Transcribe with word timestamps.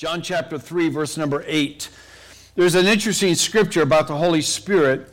John 0.00 0.22
chapter 0.22 0.58
3, 0.58 0.88
verse 0.88 1.18
number 1.18 1.44
8. 1.46 1.90
There's 2.54 2.74
an 2.74 2.86
interesting 2.86 3.34
scripture 3.34 3.82
about 3.82 4.08
the 4.08 4.16
Holy 4.16 4.40
Spirit, 4.40 5.12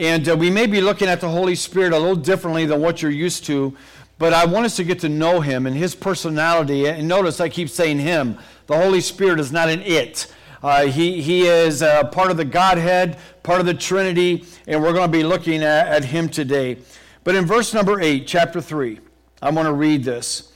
and 0.00 0.28
uh, 0.28 0.36
we 0.36 0.50
may 0.50 0.66
be 0.66 0.80
looking 0.80 1.06
at 1.06 1.20
the 1.20 1.28
Holy 1.28 1.54
Spirit 1.54 1.92
a 1.92 1.96
little 1.96 2.16
differently 2.16 2.66
than 2.66 2.80
what 2.80 3.00
you're 3.00 3.12
used 3.12 3.44
to, 3.44 3.76
but 4.18 4.32
I 4.32 4.44
want 4.44 4.66
us 4.66 4.74
to 4.78 4.84
get 4.84 4.98
to 5.02 5.08
know 5.08 5.42
him 5.42 5.64
and 5.64 5.76
his 5.76 5.94
personality. 5.94 6.88
And 6.88 7.06
notice 7.06 7.40
I 7.40 7.48
keep 7.48 7.68
saying 7.68 8.00
him. 8.00 8.36
The 8.66 8.76
Holy 8.76 9.00
Spirit 9.00 9.38
is 9.38 9.52
not 9.52 9.68
an 9.68 9.80
it. 9.82 10.26
Uh, 10.60 10.86
he, 10.86 11.22
he 11.22 11.46
is 11.46 11.80
uh, 11.80 12.02
part 12.08 12.32
of 12.32 12.36
the 12.36 12.44
Godhead, 12.44 13.18
part 13.44 13.60
of 13.60 13.66
the 13.66 13.74
Trinity, 13.74 14.44
and 14.66 14.82
we're 14.82 14.92
going 14.92 15.06
to 15.06 15.18
be 15.18 15.22
looking 15.22 15.62
at, 15.62 15.86
at 15.86 16.04
him 16.04 16.28
today. 16.28 16.78
But 17.22 17.36
in 17.36 17.46
verse 17.46 17.72
number 17.72 18.00
8, 18.00 18.26
chapter 18.26 18.60
3, 18.60 18.98
I 19.40 19.50
want 19.50 19.66
to 19.66 19.72
read 19.72 20.02
this. 20.02 20.50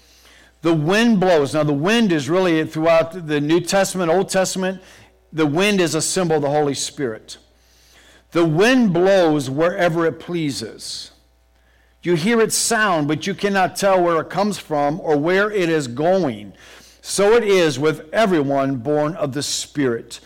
The 0.62 0.74
wind 0.74 1.20
blows. 1.20 1.54
Now, 1.54 1.64
the 1.64 1.72
wind 1.72 2.12
is 2.12 2.28
really 2.28 2.64
throughout 2.66 3.26
the 3.26 3.40
New 3.40 3.60
Testament, 3.60 4.10
Old 4.10 4.28
Testament, 4.28 4.82
the 5.32 5.46
wind 5.46 5.80
is 5.80 5.94
a 5.94 6.02
symbol 6.02 6.36
of 6.36 6.42
the 6.42 6.50
Holy 6.50 6.74
Spirit. 6.74 7.38
The 8.32 8.44
wind 8.44 8.92
blows 8.92 9.48
wherever 9.48 10.06
it 10.06 10.20
pleases. 10.20 11.12
You 12.02 12.14
hear 12.14 12.40
its 12.40 12.56
sound, 12.56 13.08
but 13.08 13.26
you 13.26 13.34
cannot 13.34 13.76
tell 13.76 14.02
where 14.02 14.20
it 14.20 14.30
comes 14.30 14.58
from 14.58 15.00
or 15.00 15.16
where 15.16 15.50
it 15.50 15.68
is 15.68 15.86
going. 15.86 16.54
So 17.02 17.34
it 17.34 17.44
is 17.44 17.78
with 17.78 18.08
everyone 18.12 18.76
born 18.76 19.14
of 19.16 19.32
the 19.32 19.42
Spirit. 19.42 20.20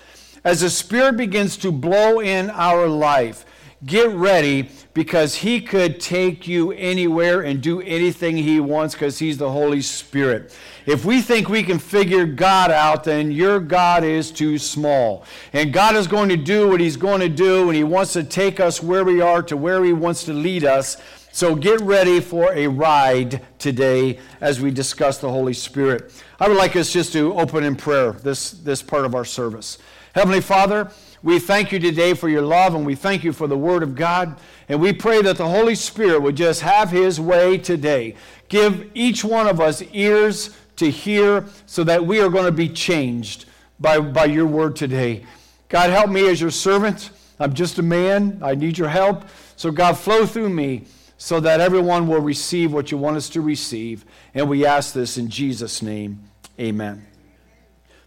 As 0.45 0.61
the 0.61 0.71
Spirit 0.71 1.17
begins 1.17 1.57
to 1.59 1.73
blow 1.73 2.21
in 2.21 2.51
our 2.51 2.87
life, 2.87 3.47
get 3.87 4.11
ready 4.11 4.69
because 4.95 5.35
he 5.35 5.61
could 5.61 6.01
take 6.01 6.47
you 6.47 6.73
anywhere 6.73 7.43
and 7.43 7.61
do 7.61 7.81
anything 7.83 8.37
he 8.37 8.61
wants 8.61 8.95
because 8.95 9.19
he's 9.19 9.39
the 9.39 9.51
Holy 9.51 9.83
Spirit. 9.83 10.57
If 10.87 11.05
we 11.05 11.21
think 11.21 11.49
we 11.49 11.63
can 11.63 11.79
figure 11.79 12.27
God 12.27 12.71
out, 12.71 13.05
then 13.05 13.33
your 13.33 13.59
God 13.61 14.05
is 14.05 14.31
too 14.31 14.59
small. 14.59 15.25
And 15.53 15.73
God 15.73 15.97
is 15.97 16.07
going 16.07 16.29
to 16.29 16.37
do 16.37 16.69
what 16.69 16.81
he's 16.81 16.97
going 16.97 17.21
to 17.21 17.29
do, 17.29 17.69
and 17.69 17.77
he 17.77 17.85
wants 17.85 18.13
to 18.13 18.23
take 18.23 18.61
us 18.61 18.83
where 18.83 19.05
we 19.05 19.21
are 19.21 19.43
to 19.43 19.57
where 19.57 19.85
he 19.85 19.93
wants 19.93 20.25
to 20.25 20.33
lead 20.33 20.65
us. 20.65 20.97
So 21.33 21.57
get 21.57 21.81
ready 21.81 22.21
for 22.21 22.53
a 22.53 22.69
ride 22.69 23.45
today 23.59 24.21
as 24.41 24.61
we 24.61 24.71
discuss 24.71 25.19
the 25.19 25.29
Holy 25.29 25.55
Spirit. 25.55 26.13
I 26.39 26.47
would 26.47 26.57
like 26.57 26.77
us 26.77 26.93
just 26.93 27.13
to 27.15 27.35
open 27.35 27.65
in 27.65 27.75
prayer 27.75 28.13
this, 28.13 28.53
this 28.53 28.83
part 28.83 29.05
of 29.05 29.17
our 29.17 29.25
service. 29.25 29.79
Heavenly 30.15 30.41
Father, 30.41 30.93
we 31.25 31.39
thank 31.39 31.73
you 31.73 31.79
today 31.79 32.13
for 32.13 32.29
your 32.29 32.43
love 32.43 32.75
and 32.75 32.85
we 32.85 32.95
thank 32.95 33.25
you 33.25 33.33
for 33.33 33.47
the 33.47 33.57
Word 33.57 33.83
of 33.83 33.95
God. 33.95 34.39
And 34.69 34.79
we 34.79 34.93
pray 34.93 35.23
that 35.23 35.39
the 35.39 35.49
Holy 35.49 35.75
Spirit 35.75 36.21
would 36.21 36.37
just 36.37 36.61
have 36.61 36.91
His 36.91 37.19
way 37.19 37.57
today. 37.57 38.15
Give 38.49 38.91
each 38.93 39.25
one 39.25 39.47
of 39.47 39.59
us 39.59 39.83
ears 39.95 40.55
to 40.77 40.91
hear 40.91 41.47
so 41.65 41.83
that 41.85 42.05
we 42.05 42.21
are 42.21 42.29
going 42.29 42.45
to 42.45 42.53
be 42.53 42.69
changed 42.69 43.47
by, 43.81 44.01
by 44.01 44.27
your 44.27 44.47
Word 44.47 44.77
today. 44.77 45.25
God, 45.71 45.89
help 45.89 46.11
me 46.11 46.29
as 46.29 46.43
your 46.43 46.51
servant. 46.51 47.09
I'm 47.41 47.55
just 47.55 47.79
a 47.79 47.83
man. 47.83 48.39
I 48.43 48.55
need 48.55 48.77
your 48.77 48.89
help. 48.89 49.25
So, 49.57 49.71
God, 49.71 49.97
flow 49.97 50.27
through 50.27 50.51
me 50.51 50.85
so 51.17 51.41
that 51.41 51.59
everyone 51.59 52.07
will 52.07 52.21
receive 52.21 52.71
what 52.71 52.91
you 52.91 52.99
want 52.99 53.17
us 53.17 53.31
to 53.31 53.41
receive. 53.41 54.05
And 54.35 54.47
we 54.47 54.67
ask 54.67 54.93
this 54.93 55.17
in 55.17 55.31
Jesus' 55.31 55.81
name. 55.81 56.23
Amen. 56.61 57.07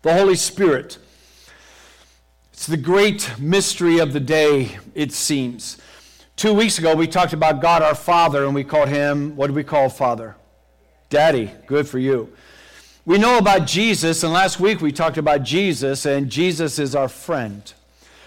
The 0.04 0.14
Holy 0.14 0.36
Spirit 0.36 1.00
it's 2.58 2.66
the 2.66 2.76
great 2.76 3.38
mystery 3.38 4.00
of 4.00 4.14
the 4.14 4.20
day, 4.20 4.80
it 4.96 5.12
seems. 5.12 5.78
Two 6.36 6.56
weeks 6.56 6.80
ago, 6.80 6.96
we 6.96 7.06
talked 7.06 7.32
about 7.32 7.62
God 7.62 7.84
our 7.84 7.94
Father, 7.94 8.46
and 8.46 8.56
we 8.56 8.64
called 8.64 8.90
him, 8.90 9.36
what 9.36 9.46
do 9.46 9.54
we 9.54 9.64
call 9.64 9.90
Father? 9.90 10.36
Daddy. 11.12 11.52
Good 11.68 11.88
for 11.88 12.00
you. 12.00 12.34
We 13.06 13.20
know 13.20 13.38
about 13.38 13.68
Jesus, 13.68 14.24
and 14.24 14.34
last 14.34 14.60
week 14.60 14.82
we 14.82 14.92
talked 14.92 15.20
about 15.20 15.44
Jesus, 15.44 16.08
and 16.08 16.32
Jesus 16.32 16.80
is 16.80 16.96
our 16.96 17.08
friend. 17.08 17.72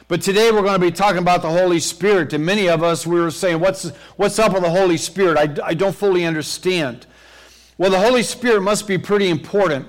But 0.07 0.23
today 0.23 0.53
we're 0.53 0.63
going 0.63 0.81
to 0.81 0.87
be 0.87 0.93
talking 0.93 1.19
about 1.19 1.43
the 1.43 1.51
Holy 1.51 1.81
Spirit. 1.81 2.33
And 2.33 2.47
many 2.47 2.69
of 2.69 2.85
us, 2.85 3.05
we 3.05 3.21
were 3.21 3.33
saying, 3.33 3.59
What's, 3.59 3.89
what's 4.15 4.39
up 4.39 4.53
with 4.53 4.63
the 4.63 4.71
Holy 4.71 4.97
Spirit? 4.97 5.39
I, 5.39 5.71
I 5.71 5.75
don't 5.75 5.95
fully 5.95 6.25
understand. 6.25 7.05
Well, 7.79 7.91
the 7.91 7.99
Holy 7.99 8.23
Spirit 8.23 8.61
must 8.61 8.87
be 8.87 8.97
pretty 8.97 9.29
important 9.29 9.89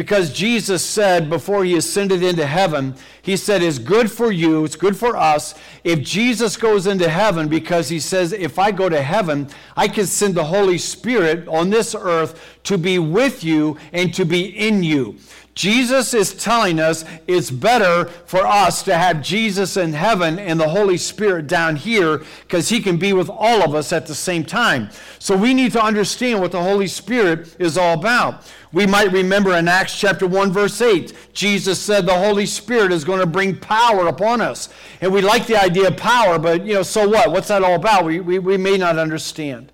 because 0.00 0.32
Jesus 0.32 0.82
said 0.82 1.28
before 1.28 1.62
he 1.62 1.76
ascended 1.76 2.22
into 2.22 2.46
heaven, 2.46 2.94
he 3.20 3.36
said, 3.36 3.62
It's 3.62 3.78
good 3.78 4.10
for 4.10 4.32
you, 4.32 4.64
it's 4.64 4.74
good 4.74 4.96
for 4.96 5.14
us. 5.14 5.54
If 5.84 6.00
Jesus 6.00 6.56
goes 6.56 6.86
into 6.86 7.06
heaven, 7.06 7.48
because 7.48 7.90
he 7.90 8.00
says, 8.00 8.32
If 8.32 8.58
I 8.58 8.70
go 8.70 8.88
to 8.88 9.02
heaven, 9.02 9.50
I 9.76 9.88
can 9.88 10.06
send 10.06 10.36
the 10.36 10.44
Holy 10.44 10.78
Spirit 10.78 11.46
on 11.48 11.68
this 11.68 11.94
earth 11.94 12.58
to 12.62 12.78
be 12.78 12.98
with 12.98 13.44
you 13.44 13.76
and 13.92 14.14
to 14.14 14.24
be 14.24 14.46
in 14.46 14.82
you. 14.82 15.18
Jesus 15.60 16.14
is 16.14 16.32
telling 16.32 16.80
us 16.80 17.04
it's 17.26 17.50
better 17.50 18.06
for 18.06 18.46
us 18.46 18.82
to 18.84 18.96
have 18.96 19.20
Jesus 19.20 19.76
in 19.76 19.92
heaven 19.92 20.38
and 20.38 20.58
the 20.58 20.70
Holy 20.70 20.96
Spirit 20.96 21.48
down 21.48 21.76
here 21.76 22.22
because 22.44 22.70
he 22.70 22.80
can 22.80 22.96
be 22.96 23.12
with 23.12 23.28
all 23.28 23.62
of 23.62 23.74
us 23.74 23.92
at 23.92 24.06
the 24.06 24.14
same 24.14 24.42
time. 24.42 24.88
So 25.18 25.36
we 25.36 25.52
need 25.52 25.72
to 25.72 25.82
understand 25.82 26.40
what 26.40 26.52
the 26.52 26.62
Holy 26.62 26.86
Spirit 26.86 27.56
is 27.58 27.76
all 27.76 27.92
about. 27.92 28.50
We 28.72 28.86
might 28.86 29.12
remember 29.12 29.54
in 29.54 29.68
Acts 29.68 30.00
chapter 30.00 30.26
1 30.26 30.50
verse 30.50 30.80
8, 30.80 31.14
Jesus 31.34 31.78
said 31.78 32.06
the 32.06 32.18
Holy 32.18 32.46
Spirit 32.46 32.90
is 32.90 33.04
going 33.04 33.20
to 33.20 33.26
bring 33.26 33.54
power 33.54 34.06
upon 34.08 34.40
us. 34.40 34.70
And 35.02 35.12
we 35.12 35.20
like 35.20 35.46
the 35.46 35.62
idea 35.62 35.88
of 35.88 35.98
power, 35.98 36.38
but 36.38 36.64
you 36.64 36.72
know, 36.72 36.82
so 36.82 37.06
what? 37.06 37.32
What's 37.32 37.48
that 37.48 37.62
all 37.62 37.74
about? 37.74 38.06
We, 38.06 38.20
we, 38.20 38.38
we 38.38 38.56
may 38.56 38.78
not 38.78 38.96
understand. 38.96 39.72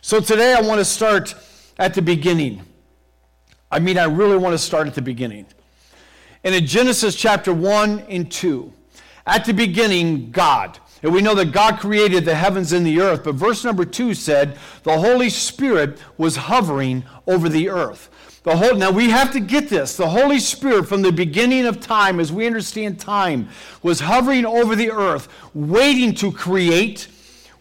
So 0.00 0.20
today 0.20 0.54
I 0.54 0.60
want 0.60 0.78
to 0.78 0.84
start 0.84 1.34
at 1.76 1.94
the 1.94 2.02
beginning. 2.02 2.67
I 3.70 3.78
mean, 3.78 3.98
I 3.98 4.04
really 4.04 4.36
want 4.36 4.54
to 4.54 4.58
start 4.58 4.86
at 4.86 4.94
the 4.94 5.02
beginning. 5.02 5.46
And 6.44 6.54
in 6.54 6.66
Genesis 6.66 7.14
chapter 7.14 7.52
1 7.52 8.00
and 8.08 8.30
2, 8.30 8.72
at 9.26 9.44
the 9.44 9.52
beginning, 9.52 10.30
God. 10.30 10.78
And 11.02 11.12
we 11.12 11.20
know 11.20 11.34
that 11.34 11.52
God 11.52 11.78
created 11.78 12.24
the 12.24 12.34
heavens 12.34 12.72
and 12.72 12.84
the 12.84 13.00
earth, 13.00 13.24
but 13.24 13.34
verse 13.34 13.64
number 13.64 13.84
2 13.84 14.14
said 14.14 14.58
the 14.82 14.98
Holy 14.98 15.28
Spirit 15.28 15.98
was 16.16 16.36
hovering 16.36 17.04
over 17.26 17.48
the 17.48 17.68
earth. 17.68 18.10
The 18.42 18.56
whole, 18.56 18.74
now 18.74 18.90
we 18.90 19.10
have 19.10 19.32
to 19.32 19.40
get 19.40 19.68
this. 19.68 19.96
The 19.96 20.08
Holy 20.08 20.38
Spirit, 20.38 20.88
from 20.88 21.02
the 21.02 21.12
beginning 21.12 21.66
of 21.66 21.80
time, 21.80 22.18
as 22.18 22.32
we 22.32 22.46
understand 22.46 22.98
time, 22.98 23.48
was 23.82 24.00
hovering 24.00 24.46
over 24.46 24.74
the 24.74 24.90
earth, 24.90 25.28
waiting 25.54 26.14
to 26.14 26.32
create, 26.32 27.08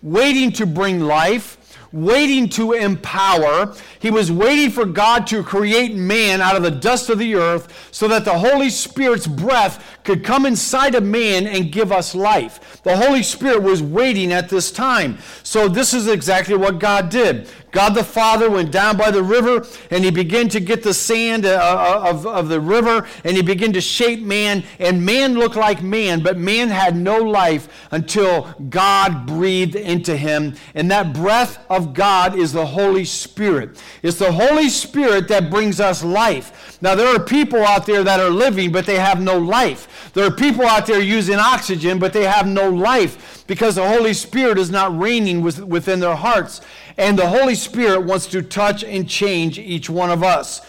waiting 0.02 0.52
to 0.54 0.66
bring 0.66 1.02
life, 1.02 1.57
waiting 1.92 2.50
to 2.50 2.74
empower. 2.74 3.76
He 4.00 4.12
was 4.12 4.32
waiting 4.32 4.72
for 4.72 4.86
God 4.86 5.28
to 5.28 5.44
create 5.44 5.96
man 5.96 6.42
out 6.42 6.56
of 6.56 6.64
the 6.64 6.72
dust 6.72 7.10
of 7.10 7.20
the 7.20 7.36
earth 7.36 7.90
so 7.92 8.08
that 8.08 8.26
the 8.26 8.38
Holy 8.38 8.70
Spirit's 8.70 9.28
breath 9.28 9.84
could 10.04 10.24
come 10.24 10.46
inside 10.46 10.96
of 10.96 11.04
man 11.04 11.48
and 11.48 11.72
give 11.72 11.92
us 11.92 12.16
life. 12.16 12.82
The 12.84 12.96
Holy 12.96 13.24
Spirit 13.24 13.62
was 13.62 13.84
waiting 13.84 14.32
at 14.32 14.50
this 14.50 14.72
time. 14.72 15.18
So, 15.44 15.68
this 15.68 15.94
is 15.94 16.08
exactly 16.08 16.56
what 16.56 16.80
God 16.80 17.10
did. 17.10 17.50
God 17.78 17.94
the 17.94 18.04
Father 18.04 18.50
went 18.50 18.72
down 18.72 18.98
by 18.98 19.12
the 19.12 19.22
river 19.22 19.64
and 19.92 20.04
he 20.04 20.10
began 20.10 20.50
to 20.50 20.60
get 20.60 20.82
the 20.82 20.96
sand 20.96 21.46
uh, 21.46 21.60
uh, 21.60 22.10
of, 22.10 22.26
of 22.26 22.50
the 22.50 22.60
river 22.60 23.06
and 23.24 23.38
he 23.38 23.44
began 23.44 23.72
to 23.74 23.82
shape 23.82 24.22
man. 24.22 24.64
And 24.80 25.06
man 25.06 25.36
looked 25.36 25.58
like 25.58 25.84
man, 25.84 26.24
but 26.24 26.40
man 26.40 26.70
had 26.70 26.96
no 26.96 27.18
life 27.18 27.88
until 27.92 28.56
God 28.70 29.28
breathed 29.28 29.76
into 29.76 30.18
him. 30.18 30.56
And 30.74 30.90
that 30.90 31.14
breath 31.14 31.64
of 31.70 31.77
God 31.86 32.36
is 32.36 32.54
the 32.54 32.66
Holy 32.66 33.06
Spirit. 33.06 33.82
It's 34.04 34.18
the 34.18 34.32
Holy 34.32 34.70
Spirit 34.70 35.28
that 35.28 35.50
brings 35.50 35.80
us 35.80 36.04
life. 36.04 36.78
Now, 36.82 36.96
there 36.96 37.08
are 37.08 37.20
people 37.20 37.64
out 37.64 37.86
there 37.86 38.04
that 38.04 38.20
are 38.20 38.30
living, 38.30 38.72
but 38.72 38.86
they 38.86 38.98
have 38.98 39.22
no 39.22 39.38
life. 39.38 40.12
There 40.14 40.26
are 40.26 40.32
people 40.32 40.66
out 40.66 40.86
there 40.86 41.00
using 41.00 41.36
oxygen, 41.36 42.00
but 42.00 42.14
they 42.14 42.26
have 42.26 42.48
no 42.48 42.70
life 42.70 43.44
because 43.48 43.76
the 43.76 43.88
Holy 43.88 44.14
Spirit 44.14 44.58
is 44.58 44.70
not 44.70 44.98
reigning 44.98 45.42
within 45.42 46.00
their 46.00 46.16
hearts. 46.16 46.62
And 46.98 47.18
the 47.18 47.28
Holy 47.28 47.56
Spirit 47.56 48.02
wants 48.02 48.28
to 48.28 48.42
touch 48.42 48.84
and 48.84 49.08
change 49.08 49.60
each 49.60 49.90
one 49.90 50.10
of 50.10 50.24
us. 50.24 50.62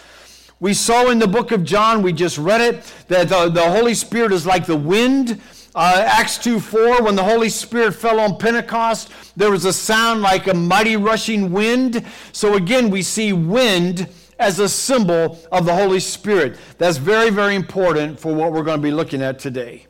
We 0.59 0.73
saw 0.73 1.09
in 1.09 1.19
the 1.19 1.27
book 1.27 1.51
of 1.51 1.63
John, 1.63 2.01
we 2.01 2.11
just 2.11 2.37
read 2.37 2.61
it, 2.61 2.93
that 3.07 3.29
the, 3.29 3.49
the 3.49 3.69
Holy 3.69 3.93
Spirit 3.93 4.33
is 4.33 4.45
like 4.45 4.65
the 4.65 4.75
wind. 4.75 5.41
Uh, 5.75 6.03
Acts 6.05 6.37
2 6.39 6.59
4, 6.59 7.03
when 7.03 7.15
the 7.15 7.23
Holy 7.23 7.49
Spirit 7.49 7.93
fell 7.93 8.19
on 8.19 8.37
Pentecost, 8.37 9.11
there 9.37 9.51
was 9.51 9.65
a 9.65 9.73
sound 9.73 10.21
like 10.21 10.47
a 10.47 10.53
mighty 10.53 10.97
rushing 10.97 11.51
wind. 11.51 12.03
So 12.31 12.55
again, 12.55 12.89
we 12.89 13.03
see 13.03 13.33
wind 13.33 14.09
as 14.39 14.59
a 14.59 14.67
symbol 14.67 15.39
of 15.51 15.65
the 15.65 15.75
Holy 15.75 15.99
Spirit. 15.99 16.57
That's 16.77 16.97
very, 16.97 17.29
very 17.29 17.55
important 17.55 18.19
for 18.19 18.33
what 18.33 18.51
we're 18.51 18.63
going 18.63 18.79
to 18.79 18.83
be 18.83 18.91
looking 18.91 19.21
at 19.21 19.37
today. 19.37 19.85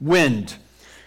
Wind. 0.00 0.56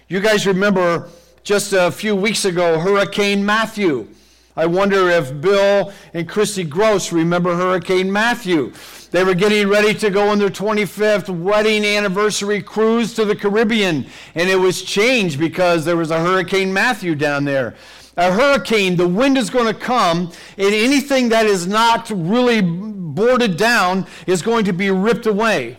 You 0.07 0.21
guys 0.21 0.47
remember 0.47 1.09
just 1.43 1.73
a 1.73 1.91
few 1.91 2.15
weeks 2.15 2.45
ago, 2.45 2.79
Hurricane 2.79 3.45
Matthew. 3.45 4.07
I 4.55 4.65
wonder 4.65 5.09
if 5.09 5.39
Bill 5.39 5.93
and 6.13 6.27
Christy 6.27 6.63
Gross 6.63 7.11
remember 7.11 7.55
Hurricane 7.55 8.11
Matthew. 8.11 8.73
They 9.11 9.23
were 9.23 9.33
getting 9.33 9.67
ready 9.67 9.93
to 9.95 10.09
go 10.09 10.29
on 10.29 10.39
their 10.39 10.49
25th 10.49 11.29
wedding 11.29 11.85
anniversary 11.85 12.61
cruise 12.61 13.13
to 13.15 13.25
the 13.25 13.35
Caribbean, 13.35 14.05
and 14.35 14.49
it 14.49 14.57
was 14.57 14.81
changed 14.81 15.39
because 15.39 15.85
there 15.85 15.97
was 15.97 16.11
a 16.11 16.19
Hurricane 16.19 16.73
Matthew 16.73 17.15
down 17.15 17.45
there. 17.45 17.75
A 18.17 18.33
hurricane, 18.33 18.97
the 18.97 19.07
wind 19.07 19.37
is 19.37 19.49
going 19.49 19.73
to 19.73 19.79
come, 19.79 20.31
and 20.57 20.73
anything 20.75 21.29
that 21.29 21.45
is 21.45 21.65
not 21.65 22.09
really 22.09 22.61
boarded 22.61 23.55
down 23.55 24.05
is 24.27 24.41
going 24.41 24.65
to 24.65 24.73
be 24.73 24.91
ripped 24.91 25.25
away. 25.25 25.77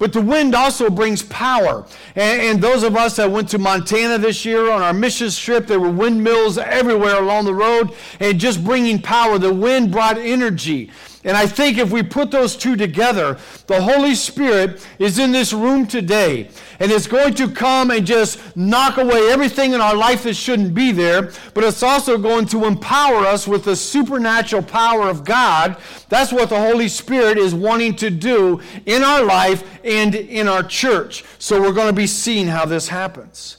But 0.00 0.14
the 0.14 0.22
wind 0.22 0.54
also 0.54 0.88
brings 0.88 1.22
power. 1.22 1.84
And, 2.16 2.40
and, 2.40 2.60
those 2.62 2.82
of 2.84 2.96
us 2.96 3.16
that 3.16 3.30
went 3.30 3.50
to 3.50 3.58
Montana 3.58 4.16
this 4.16 4.46
year 4.46 4.70
on 4.70 4.80
our 4.80 4.94
mission 4.94 5.28
trip, 5.30 5.66
there 5.66 5.78
were 5.78 5.90
windmills 5.90 6.56
everywhere 6.56 7.22
along 7.22 7.44
the 7.44 7.54
road 7.54 7.92
and 8.18 8.40
just 8.40 8.64
bringing 8.64 9.02
power. 9.02 9.38
The 9.38 9.52
wind 9.52 9.92
brought 9.92 10.16
energy. 10.16 10.90
And 11.22 11.36
I 11.36 11.46
think 11.46 11.76
if 11.76 11.90
we 11.90 12.02
put 12.02 12.30
those 12.30 12.56
two 12.56 12.76
together, 12.76 13.38
the 13.66 13.82
Holy 13.82 14.14
Spirit 14.14 14.86
is 14.98 15.18
in 15.18 15.32
this 15.32 15.52
room 15.52 15.86
today 15.86 16.48
and 16.78 16.90
it's 16.90 17.06
going 17.06 17.34
to 17.34 17.50
come 17.50 17.90
and 17.90 18.06
just 18.06 18.56
knock 18.56 18.96
away 18.96 19.30
everything 19.30 19.74
in 19.74 19.82
our 19.82 19.94
life 19.94 20.22
that 20.22 20.32
shouldn't 20.32 20.74
be 20.74 20.92
there, 20.92 21.30
but 21.52 21.62
it's 21.62 21.82
also 21.82 22.16
going 22.16 22.46
to 22.46 22.64
empower 22.64 23.26
us 23.26 23.46
with 23.46 23.64
the 23.64 23.76
supernatural 23.76 24.62
power 24.62 25.10
of 25.10 25.24
God. 25.24 25.76
That's 26.08 26.32
what 26.32 26.48
the 26.48 26.58
Holy 26.58 26.88
Spirit 26.88 27.36
is 27.36 27.54
wanting 27.54 27.96
to 27.96 28.08
do 28.08 28.62
in 28.86 29.02
our 29.02 29.22
life 29.22 29.78
and 29.84 30.14
in 30.14 30.48
our 30.48 30.62
church. 30.62 31.22
So 31.38 31.60
we're 31.60 31.72
going 31.72 31.88
to 31.88 31.92
be 31.92 32.06
seeing 32.06 32.46
how 32.46 32.64
this 32.64 32.88
happens. 32.88 33.58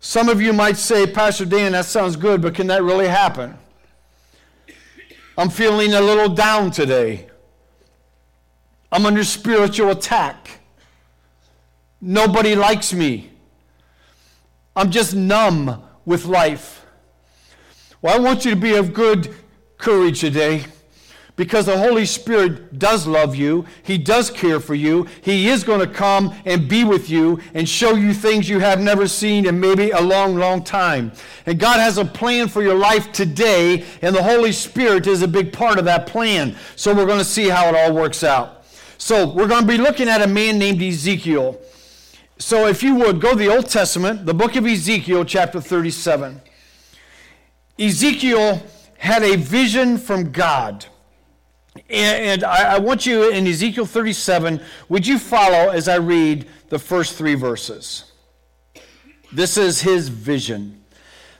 Some 0.00 0.30
of 0.30 0.40
you 0.40 0.54
might 0.54 0.78
say, 0.78 1.06
Pastor 1.06 1.44
Dan, 1.44 1.72
that 1.72 1.84
sounds 1.84 2.16
good, 2.16 2.40
but 2.40 2.54
can 2.54 2.68
that 2.68 2.82
really 2.82 3.08
happen? 3.08 3.58
I'm 5.36 5.50
feeling 5.50 5.94
a 5.94 6.00
little 6.00 6.28
down 6.28 6.70
today. 6.70 7.26
I'm 8.92 9.06
under 9.06 9.24
spiritual 9.24 9.90
attack. 9.90 10.60
Nobody 12.00 12.54
likes 12.54 12.92
me. 12.92 13.30
I'm 14.74 14.90
just 14.90 15.14
numb 15.14 15.82
with 16.04 16.24
life. 16.24 16.84
Well, 18.02 18.16
I 18.16 18.18
want 18.18 18.44
you 18.44 18.50
to 18.52 18.56
be 18.56 18.74
of 18.74 18.92
good 18.92 19.34
courage 19.76 20.20
today 20.20 20.64
because 21.40 21.64
the 21.64 21.78
Holy 21.78 22.04
Spirit 22.04 22.78
does 22.78 23.06
love 23.06 23.34
you. 23.34 23.64
He 23.82 23.96
does 23.96 24.28
care 24.28 24.60
for 24.60 24.74
you. 24.74 25.06
He 25.22 25.48
is 25.48 25.64
going 25.64 25.80
to 25.80 25.86
come 25.86 26.34
and 26.44 26.68
be 26.68 26.84
with 26.84 27.08
you 27.08 27.40
and 27.54 27.66
show 27.66 27.94
you 27.94 28.12
things 28.12 28.46
you 28.46 28.58
have 28.58 28.78
never 28.78 29.08
seen 29.08 29.46
in 29.46 29.58
maybe 29.58 29.90
a 29.90 30.02
long, 30.02 30.34
long 30.34 30.62
time. 30.62 31.12
And 31.46 31.58
God 31.58 31.80
has 31.80 31.96
a 31.96 32.04
plan 32.04 32.48
for 32.48 32.60
your 32.60 32.74
life 32.74 33.10
today, 33.12 33.86
and 34.02 34.14
the 34.14 34.22
Holy 34.22 34.52
Spirit 34.52 35.06
is 35.06 35.22
a 35.22 35.28
big 35.28 35.50
part 35.50 35.78
of 35.78 35.86
that 35.86 36.06
plan. 36.06 36.54
So 36.76 36.94
we're 36.94 37.06
going 37.06 37.20
to 37.20 37.24
see 37.24 37.48
how 37.48 37.70
it 37.70 37.74
all 37.74 37.94
works 37.94 38.22
out. 38.22 38.66
So 38.98 39.32
we're 39.32 39.48
going 39.48 39.62
to 39.62 39.66
be 39.66 39.78
looking 39.78 40.10
at 40.10 40.20
a 40.20 40.26
man 40.26 40.58
named 40.58 40.82
Ezekiel. 40.82 41.58
So 42.38 42.66
if 42.66 42.82
you 42.82 42.96
would, 42.96 43.18
go 43.18 43.30
to 43.30 43.38
the 43.38 43.48
Old 43.48 43.70
Testament, 43.70 44.26
the 44.26 44.34
book 44.34 44.56
of 44.56 44.66
Ezekiel, 44.66 45.24
chapter 45.24 45.58
37. 45.58 46.38
Ezekiel 47.78 48.62
had 48.98 49.22
a 49.22 49.36
vision 49.36 49.96
from 49.96 50.32
God. 50.32 50.84
And, 51.88 52.44
I, 52.44 52.78
want 52.78 53.06
you 53.06 53.30
in 53.30 53.46
Ezekiel 53.46 53.86
37, 53.86 54.60
would 54.88 55.06
you 55.06 55.18
follow 55.18 55.70
as 55.70 55.88
I 55.88 55.96
read 55.96 56.48
the 56.68 56.78
first 56.78 57.16
three 57.16 57.34
verses? 57.34 58.10
This 59.32 59.56
is 59.56 59.80
his 59.80 60.08
vision. 60.08 60.82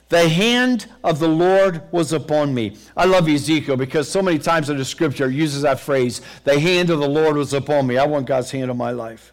The 0.07 0.27
hand 0.27 0.87
of 1.03 1.19
the 1.19 1.27
Lord 1.27 1.83
was 1.91 2.11
upon 2.11 2.53
me. 2.53 2.77
I 2.97 3.05
love 3.05 3.29
Ezekiel 3.29 3.77
because 3.77 4.09
so 4.09 4.21
many 4.21 4.39
times 4.39 4.69
in 4.69 4.77
the 4.77 4.85
scripture 4.85 5.29
uses 5.29 5.61
that 5.61 5.79
phrase, 5.79 6.21
the 6.43 6.59
hand 6.59 6.89
of 6.89 6.99
the 6.99 7.07
Lord 7.07 7.37
was 7.37 7.53
upon 7.53 7.87
me. 7.87 7.97
I 7.97 8.05
want 8.05 8.25
God's 8.25 8.51
hand 8.51 8.69
on 8.69 8.77
my 8.77 8.91
life. 8.91 9.31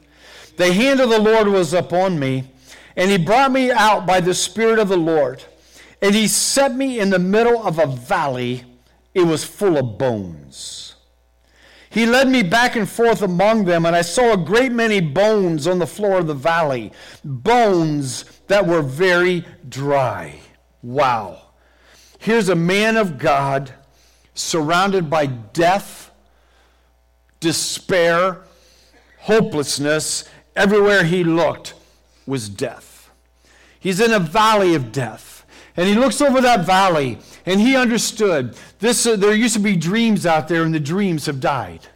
The 0.56 0.72
hand 0.72 1.00
of 1.00 1.10
the 1.10 1.20
Lord 1.20 1.48
was 1.48 1.74
upon 1.74 2.18
me, 2.18 2.52
and 2.96 3.10
he 3.10 3.18
brought 3.18 3.52
me 3.52 3.70
out 3.70 4.06
by 4.06 4.20
the 4.20 4.34
Spirit 4.34 4.78
of 4.78 4.88
the 4.88 4.96
Lord. 4.96 5.44
And 6.00 6.14
he 6.14 6.28
set 6.28 6.74
me 6.74 7.00
in 7.00 7.10
the 7.10 7.18
middle 7.18 7.60
of 7.60 7.78
a 7.78 7.86
valley. 7.86 8.64
It 9.14 9.22
was 9.22 9.44
full 9.44 9.76
of 9.76 9.98
bones. 9.98 10.88
He 11.98 12.06
led 12.06 12.28
me 12.28 12.44
back 12.44 12.76
and 12.76 12.88
forth 12.88 13.22
among 13.22 13.64
them, 13.64 13.84
and 13.84 13.96
I 13.96 14.02
saw 14.02 14.32
a 14.32 14.36
great 14.36 14.70
many 14.70 15.00
bones 15.00 15.66
on 15.66 15.80
the 15.80 15.86
floor 15.86 16.20
of 16.20 16.28
the 16.28 16.32
valley, 16.32 16.92
bones 17.24 18.24
that 18.46 18.64
were 18.64 18.82
very 18.82 19.44
dry. 19.68 20.38
Wow. 20.80 21.42
Here's 22.20 22.48
a 22.48 22.54
man 22.54 22.96
of 22.96 23.18
God 23.18 23.72
surrounded 24.32 25.10
by 25.10 25.26
death, 25.26 26.12
despair, 27.40 28.42
hopelessness. 29.18 30.22
Everywhere 30.54 31.02
he 31.02 31.24
looked 31.24 31.74
was 32.26 32.48
death. 32.48 33.10
He's 33.80 33.98
in 33.98 34.12
a 34.12 34.20
valley 34.20 34.76
of 34.76 34.92
death. 34.92 35.38
And 35.78 35.86
he 35.86 35.94
looks 35.94 36.20
over 36.20 36.40
that 36.40 36.66
valley 36.66 37.19
and 37.46 37.60
he 37.60 37.76
understood 37.76 38.56
this, 38.80 39.06
uh, 39.06 39.14
there 39.14 39.32
used 39.32 39.54
to 39.54 39.60
be 39.60 39.76
dreams 39.76 40.26
out 40.26 40.48
there, 40.48 40.64
and 40.64 40.75
the 40.75 40.80
dreams 40.80 41.26
have 41.26 41.38
died. 41.38 41.86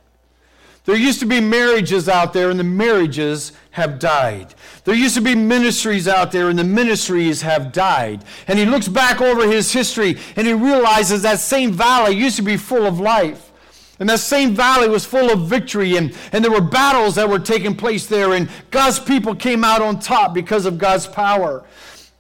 There 0.85 0.97
used 0.97 1.19
to 1.19 1.27
be 1.27 1.41
marriages 1.41 2.09
out 2.09 2.33
there, 2.33 2.49
and 2.51 2.59
the 2.59 2.65
marriages 2.65 3.53
have 3.73 3.99
died. 3.99 4.55
There 4.85 4.95
used 4.95 5.17
to 5.17 5.21
be 5.21 5.35
ministries 5.35 6.07
out 6.07 6.31
there, 6.31 6.49
and 6.49 6.59
the 6.59 6.65
ministries 6.65 7.43
have 7.43 7.73
died. 7.73 8.25
And 8.47 8.57
he 8.57 8.65
looks 8.65 8.87
back 8.87 9.21
over 9.21 9.49
his 9.49 9.73
history, 9.73 10.17
and 10.37 10.47
he 10.47 10.53
realizes 10.53 11.23
that 11.23 11.41
same 11.41 11.73
valley 11.73 12.15
used 12.15 12.37
to 12.37 12.43
be 12.43 12.57
full 12.57 12.87
of 12.87 13.01
life. 13.01 13.51
And 13.99 14.09
that 14.09 14.21
same 14.21 14.55
valley 14.55 14.89
was 14.89 15.05
full 15.05 15.31
of 15.31 15.49
victory, 15.49 15.97
and, 15.97 16.17
and 16.33 16.45
there 16.45 16.53
were 16.53 16.61
battles 16.61 17.17
that 17.17 17.29
were 17.29 17.41
taking 17.41 17.75
place 17.77 18.07
there, 18.07 18.33
and 18.33 18.49
God's 18.71 19.01
people 19.01 19.35
came 19.35 19.65
out 19.65 19.83
on 19.83 19.99
top 19.99 20.35
because 20.35 20.67
of 20.67 20.79
God's 20.79 21.09
power. 21.09 21.65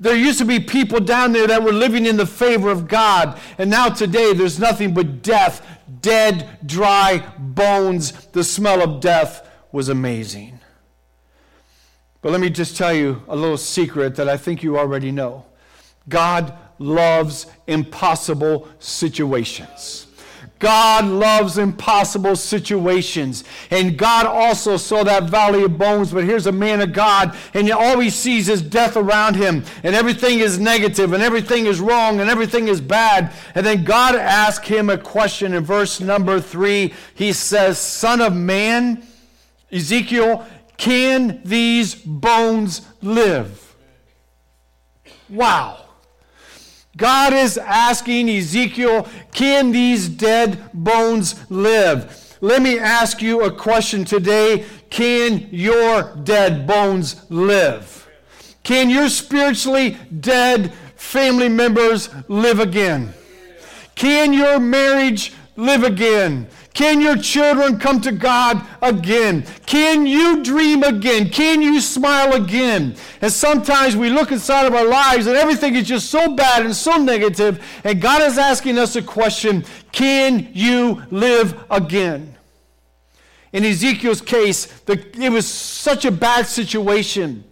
There 0.03 0.17
used 0.17 0.41
to 0.41 0.45
be 0.45 0.59
people 0.59 0.99
down 0.99 1.31
there 1.31 1.47
that 1.47 1.63
were 1.63 1.73
living 1.73 2.07
in 2.07 2.17
the 2.17 2.27
favor 2.27 2.71
of 2.71 2.89
God, 2.89 3.39
and 3.57 3.71
now 3.71 3.89
today 3.89 4.33
there's 4.33 4.59
nothing 4.59 4.95
but 4.95 5.23
death, 5.23 5.65
dead, 6.01 6.59
dry 6.67 7.19
bones. 7.39 8.11
The 8.33 8.43
smell 8.43 8.83
of 8.83 8.99
death 8.99 9.49
was 9.71 9.89
amazing. 9.89 10.59
But 12.21 12.33
let 12.33 12.41
me 12.41 12.51
just 12.51 12.77
tell 12.77 12.93
you 12.93 13.23
a 13.29 13.37
little 13.37 13.57
secret 13.57 14.17
that 14.17 14.29
I 14.29 14.37
think 14.37 14.65
you 14.65 14.77
already 14.77 15.13
know 15.13 15.45
God 16.09 16.53
loves 16.81 17.47
impossible 17.69 18.67
situations. 18.81 20.09
God 20.63 21.07
loves 21.07 21.59
impossible 21.59 22.37
situations. 22.37 23.43
And 23.73 23.99
God 23.99 24.27
also 24.27 24.77
saw 24.77 25.03
that 25.03 25.25
valley 25.25 25.65
of 25.65 25.77
bones, 25.77 26.13
but 26.13 26.23
here's 26.23 26.47
a 26.47 26.53
man 26.53 26.81
of 26.81 26.93
God, 26.93 27.37
and 27.53 27.69
all 27.73 27.99
he 27.99 28.11
sees 28.11 28.49
is 28.49 28.63
death 28.63 28.97
around 28.97 29.35
him, 29.35 29.65
and 29.83 29.97
everything 29.97 30.39
is 30.39 30.61
negative, 30.61 31.15
and 31.15 31.21
everything 31.21 31.67
is 31.67 31.81
wrong, 31.81 32.21
and 32.21 32.31
everything 32.31 32.69
is 32.69 32.81
bad. 32.81 33.33
And 33.57 33.67
then 33.67 33.83
God 33.83 34.15
asked 34.15 34.69
him 34.69 34.89
a 34.89 34.97
question 34.97 35.53
in 35.53 35.65
verse 35.65 36.01
number 36.01 36.41
three. 36.41 36.95
He 37.13 37.33
says, 37.33 37.77
Son 37.79 38.21
of 38.21 38.33
man, 38.33 39.03
Ezekiel, 39.73 40.47
can 40.77 41.41
these 41.45 41.97
bones 41.97 42.83
live? 43.03 43.75
Wow. 45.29 45.82
God 46.97 47.33
is 47.33 47.57
asking 47.59 48.29
Ezekiel, 48.29 49.09
can 49.33 49.73
these 49.73 50.09
dead 50.09 50.71
bones 50.75 51.35
live? 51.51 52.37
Let 52.41 52.61
me 52.61 52.79
ask 52.79 53.23
you 53.23 53.43
a 53.43 53.53
question 53.53 54.05
today. 54.05 54.67
Can 54.91 55.49
your 55.51 56.15
dead 56.25 56.67
bones 56.67 57.25
live? 57.31 58.09
Can 58.63 58.91
your 58.91 59.09
spiritually 59.09 59.97
dead 60.21 60.73
family 60.97 61.49
members 61.49 62.11
live 62.29 62.61
again? 62.61 63.15
Can 63.95 64.33
your 64.33 64.59
marriage 64.59 65.33
live 65.57 65.85
again? 65.85 66.49
Can 66.75 67.01
your 67.01 67.17
children 67.17 67.79
come 67.79 68.01
to 68.01 68.13
God 68.13 68.65
again? 68.81 69.45
Can 69.67 70.07
you 70.07 70.43
dream 70.43 70.83
again? 70.83 71.29
Can 71.29 71.61
you 71.61 71.81
smile 71.81 72.33
again? 72.35 72.97
And 73.21 73.31
sometimes 73.31 73.95
we 73.95 74.09
look 74.09 74.33
inside 74.33 74.67
of 74.67 74.75
our 74.75 74.87
lives 74.87 75.27
and 75.27 75.37
everything 75.37 75.75
is 75.77 75.87
just 75.87 76.11
so 76.11 76.35
bad 76.35 76.65
and 76.65 76.75
so 76.75 76.97
negative, 76.97 77.63
and 77.85 78.01
God 78.01 78.23
is 78.23 78.39
asking 78.39 78.79
us 78.79 78.97
a 78.97 79.03
question 79.03 79.65
Can 79.93 80.49
you 80.53 81.03
live 81.11 81.63
again? 81.71 82.37
In 83.53 83.65
Ezekiel's 83.65 84.23
case, 84.23 84.67
the, 84.87 85.05
it 85.23 85.31
was 85.31 85.47
such 85.47 86.07
a 86.07 86.11
bad 86.11 86.47
situation 86.47 87.45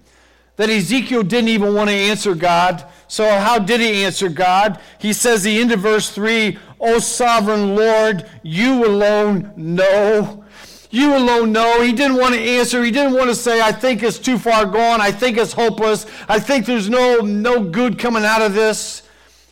that 0.57 0.71
Ezekiel 0.71 1.23
didn't 1.23 1.49
even 1.49 1.75
want 1.75 1.91
to 1.91 1.97
answer 1.97 2.35
God. 2.35 2.85
So, 3.11 3.29
how 3.41 3.59
did 3.59 3.81
he 3.81 4.05
answer 4.05 4.29
God? 4.29 4.79
He 5.01 5.13
says, 5.13 5.43
the 5.43 5.61
end 5.61 5.73
of 5.73 5.81
verse 5.81 6.11
3 6.11 6.57
O 6.79 7.01
sovereign 7.01 7.75
Lord, 7.75 8.31
you 8.45 8.87
alone 8.87 9.53
know. 9.57 10.45
You 10.91 11.17
alone 11.17 11.51
know. 11.51 11.83
He 11.83 11.93
didn't 11.93 12.19
want 12.19 12.37
to 12.37 12.41
answer. 12.41 12.85
He 12.85 12.93
didn't 12.93 13.15
want 13.15 13.29
to 13.29 13.35
say, 13.35 13.61
I 13.61 13.73
think 13.73 14.05
it's 14.05 14.17
too 14.17 14.39
far 14.39 14.65
gone. 14.65 15.01
I 15.01 15.11
think 15.11 15.39
it's 15.39 15.53
hopeless. 15.53 16.07
I 16.29 16.39
think 16.39 16.67
there's 16.67 16.89
no, 16.89 17.17
no 17.17 17.65
good 17.65 17.99
coming 17.99 18.25
out 18.25 18.43
of 18.43 18.55
this. 18.55 19.03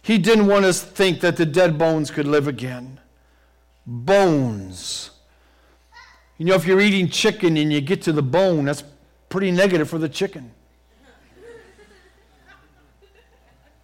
He 0.03 0.19
didn't 0.19 0.47
want 0.47 0.65
us 0.65 0.81
to 0.81 0.87
think 0.87 1.21
that 1.23 1.37
the 1.37 1.45
dead 1.45 1.77
bones 1.77 2.12
could 2.12 2.29
live 2.29 2.47
again. 2.47 3.00
Bones. 3.85 5.11
You 6.37 6.47
know, 6.47 6.55
if 6.55 6.65
you're 6.65 6.81
eating 6.81 7.09
chicken 7.09 7.57
and 7.57 7.73
you 7.73 7.81
get 7.81 8.03
to 8.03 8.12
the 8.12 8.23
bone, 8.23 8.67
that's 8.67 8.85
pretty 9.29 9.50
negative 9.50 9.91
for 9.91 9.99
the 9.99 10.09
chicken. 10.09 10.53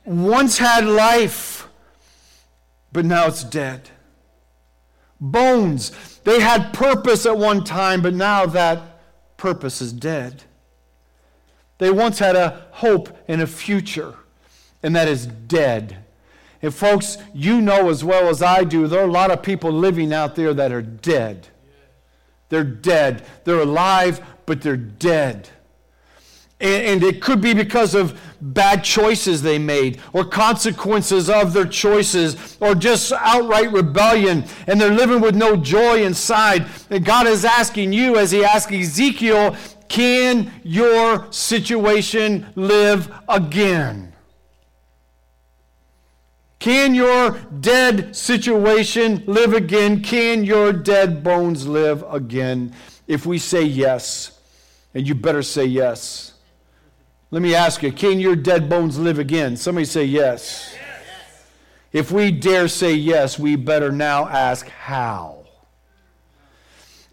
Once 0.04 0.58
had 0.58 0.84
life, 0.84 1.68
but 2.92 3.04
now 3.04 3.26
it's 3.26 3.44
dead. 3.44 3.90
Bones, 5.20 5.92
they 6.25 6.40
had 6.40 6.73
purpose 6.75 7.26
at 7.26 7.37
one 7.37 7.64
time, 7.64 8.02
but 8.02 8.14
now 8.14 8.46
that 8.46 9.37
purpose 9.37 9.80
is 9.80 9.92
dead. 9.92 10.44
They 11.78 11.90
once 11.90 12.18
had 12.18 12.37
a 12.37 12.66
hope 12.73 13.16
and 13.28 13.42
a 13.42 13.46
future, 13.46 14.14
and 14.82 14.94
that 14.94 15.08
is 15.08 15.26
dead. 15.26 15.99
And 16.62 16.75
folks, 16.75 17.18
you 17.34 17.61
know 17.61 17.90
as 17.90 18.02
well 18.02 18.28
as 18.28 18.42
I 18.42 18.64
do, 18.64 18.87
there 18.87 19.00
are 19.00 19.08
a 19.08 19.12
lot 19.12 19.30
of 19.30 19.42
people 19.42 19.70
living 19.70 20.12
out 20.12 20.34
there 20.34 20.54
that 20.54 20.73
are 20.73 20.82
dead. 20.82 21.49
They're 22.49 22.64
dead. 22.64 23.25
They're 23.44 23.61
alive, 23.61 24.25
but 24.46 24.62
they're 24.62 24.76
dead. 24.76 25.49
And, 26.61 26.87
and, 26.87 27.04
it 27.04 27.20
could 27.20 27.40
be 27.40 27.52
because 27.52 27.94
of 27.94 28.18
bad 28.52 28.84
choices 28.84 29.42
they 29.42 29.58
made, 29.58 30.00
or 30.12 30.24
consequences 30.24 31.30
of 31.30 31.52
their 31.52 31.64
choices, 31.64 32.56
or 32.60 32.74
just 32.74 33.12
outright 33.12 33.72
rebellion, 33.72 34.44
and 34.66 34.80
they're 34.80 34.90
living 34.90 35.20
with 35.20 35.34
no 35.34 35.56
joy 35.56 36.02
inside. 36.04 36.66
And 36.90 37.04
God 37.04 37.26
is 37.26 37.44
asking 37.44 37.92
you, 37.92 38.16
as 38.16 38.30
He 38.30 38.44
asked 38.44 38.70
Ezekiel, 38.70 39.56
can 39.88 40.52
your 40.62 41.30
situation 41.32 42.46
live 42.54 43.12
again? 43.28 44.12
Can 46.58 46.94
your 46.94 47.32
dead 47.60 48.16
situation 48.16 49.22
live 49.26 49.52
again? 49.52 50.02
Can 50.02 50.44
your 50.44 50.72
dead 50.72 51.22
bones 51.22 51.66
live 51.66 52.02
again? 52.10 52.74
If 53.06 53.26
we 53.26 53.38
say 53.38 53.62
yes, 53.62 54.38
and 54.94 55.06
you 55.06 55.14
better 55.14 55.42
say 55.42 55.64
yes. 55.66 56.33
Let 57.34 57.42
me 57.42 57.56
ask 57.56 57.82
you, 57.82 57.90
can 57.90 58.20
your 58.20 58.36
dead 58.36 58.68
bones 58.68 58.96
live 58.96 59.18
again? 59.18 59.56
Somebody 59.56 59.86
say 59.86 60.04
yes. 60.04 60.72
yes. 60.72 61.42
If 61.92 62.12
we 62.12 62.30
dare 62.30 62.68
say 62.68 62.94
yes, 62.94 63.40
we 63.40 63.56
better 63.56 63.90
now 63.90 64.28
ask 64.28 64.68
how. 64.68 65.44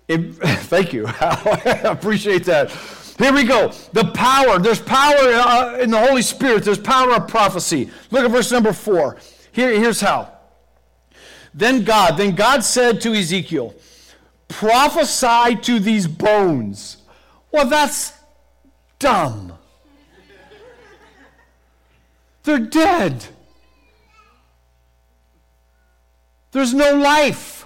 If, 0.07 0.37
thank 0.67 0.93
you. 0.93 1.07
I 1.19 1.81
appreciate 1.85 2.43
that. 2.43 2.69
Here 3.17 3.33
we 3.33 3.45
go. 3.45 3.73
The 3.93 4.11
power. 4.13 4.59
There's 4.59 4.79
power 4.79 5.15
uh, 5.17 5.79
in 5.79 5.89
the 5.89 5.99
Holy 5.99 6.21
Spirit. 6.21 6.65
There's 6.65 6.77
power 6.77 7.13
of 7.13 7.27
prophecy. 7.27 7.89
Look 8.11 8.23
at 8.23 8.29
verse 8.29 8.51
number 8.51 8.73
four. 8.73 9.17
Here, 9.51 9.71
here's 9.71 10.01
how. 10.01 10.31
Then 11.51 11.83
God, 11.83 12.17
then 12.17 12.35
God 12.35 12.63
said 12.63 13.01
to 13.01 13.15
Ezekiel, 13.15 13.73
prophesy 14.49 15.55
to 15.63 15.79
these 15.79 16.05
bones. 16.05 16.97
Well, 17.51 17.65
that's 17.65 18.13
dumb. 18.99 19.53
They're 22.43 22.60
dead. 22.60 23.25
There's 26.51 26.74
no 26.74 26.95
life. 26.95 27.65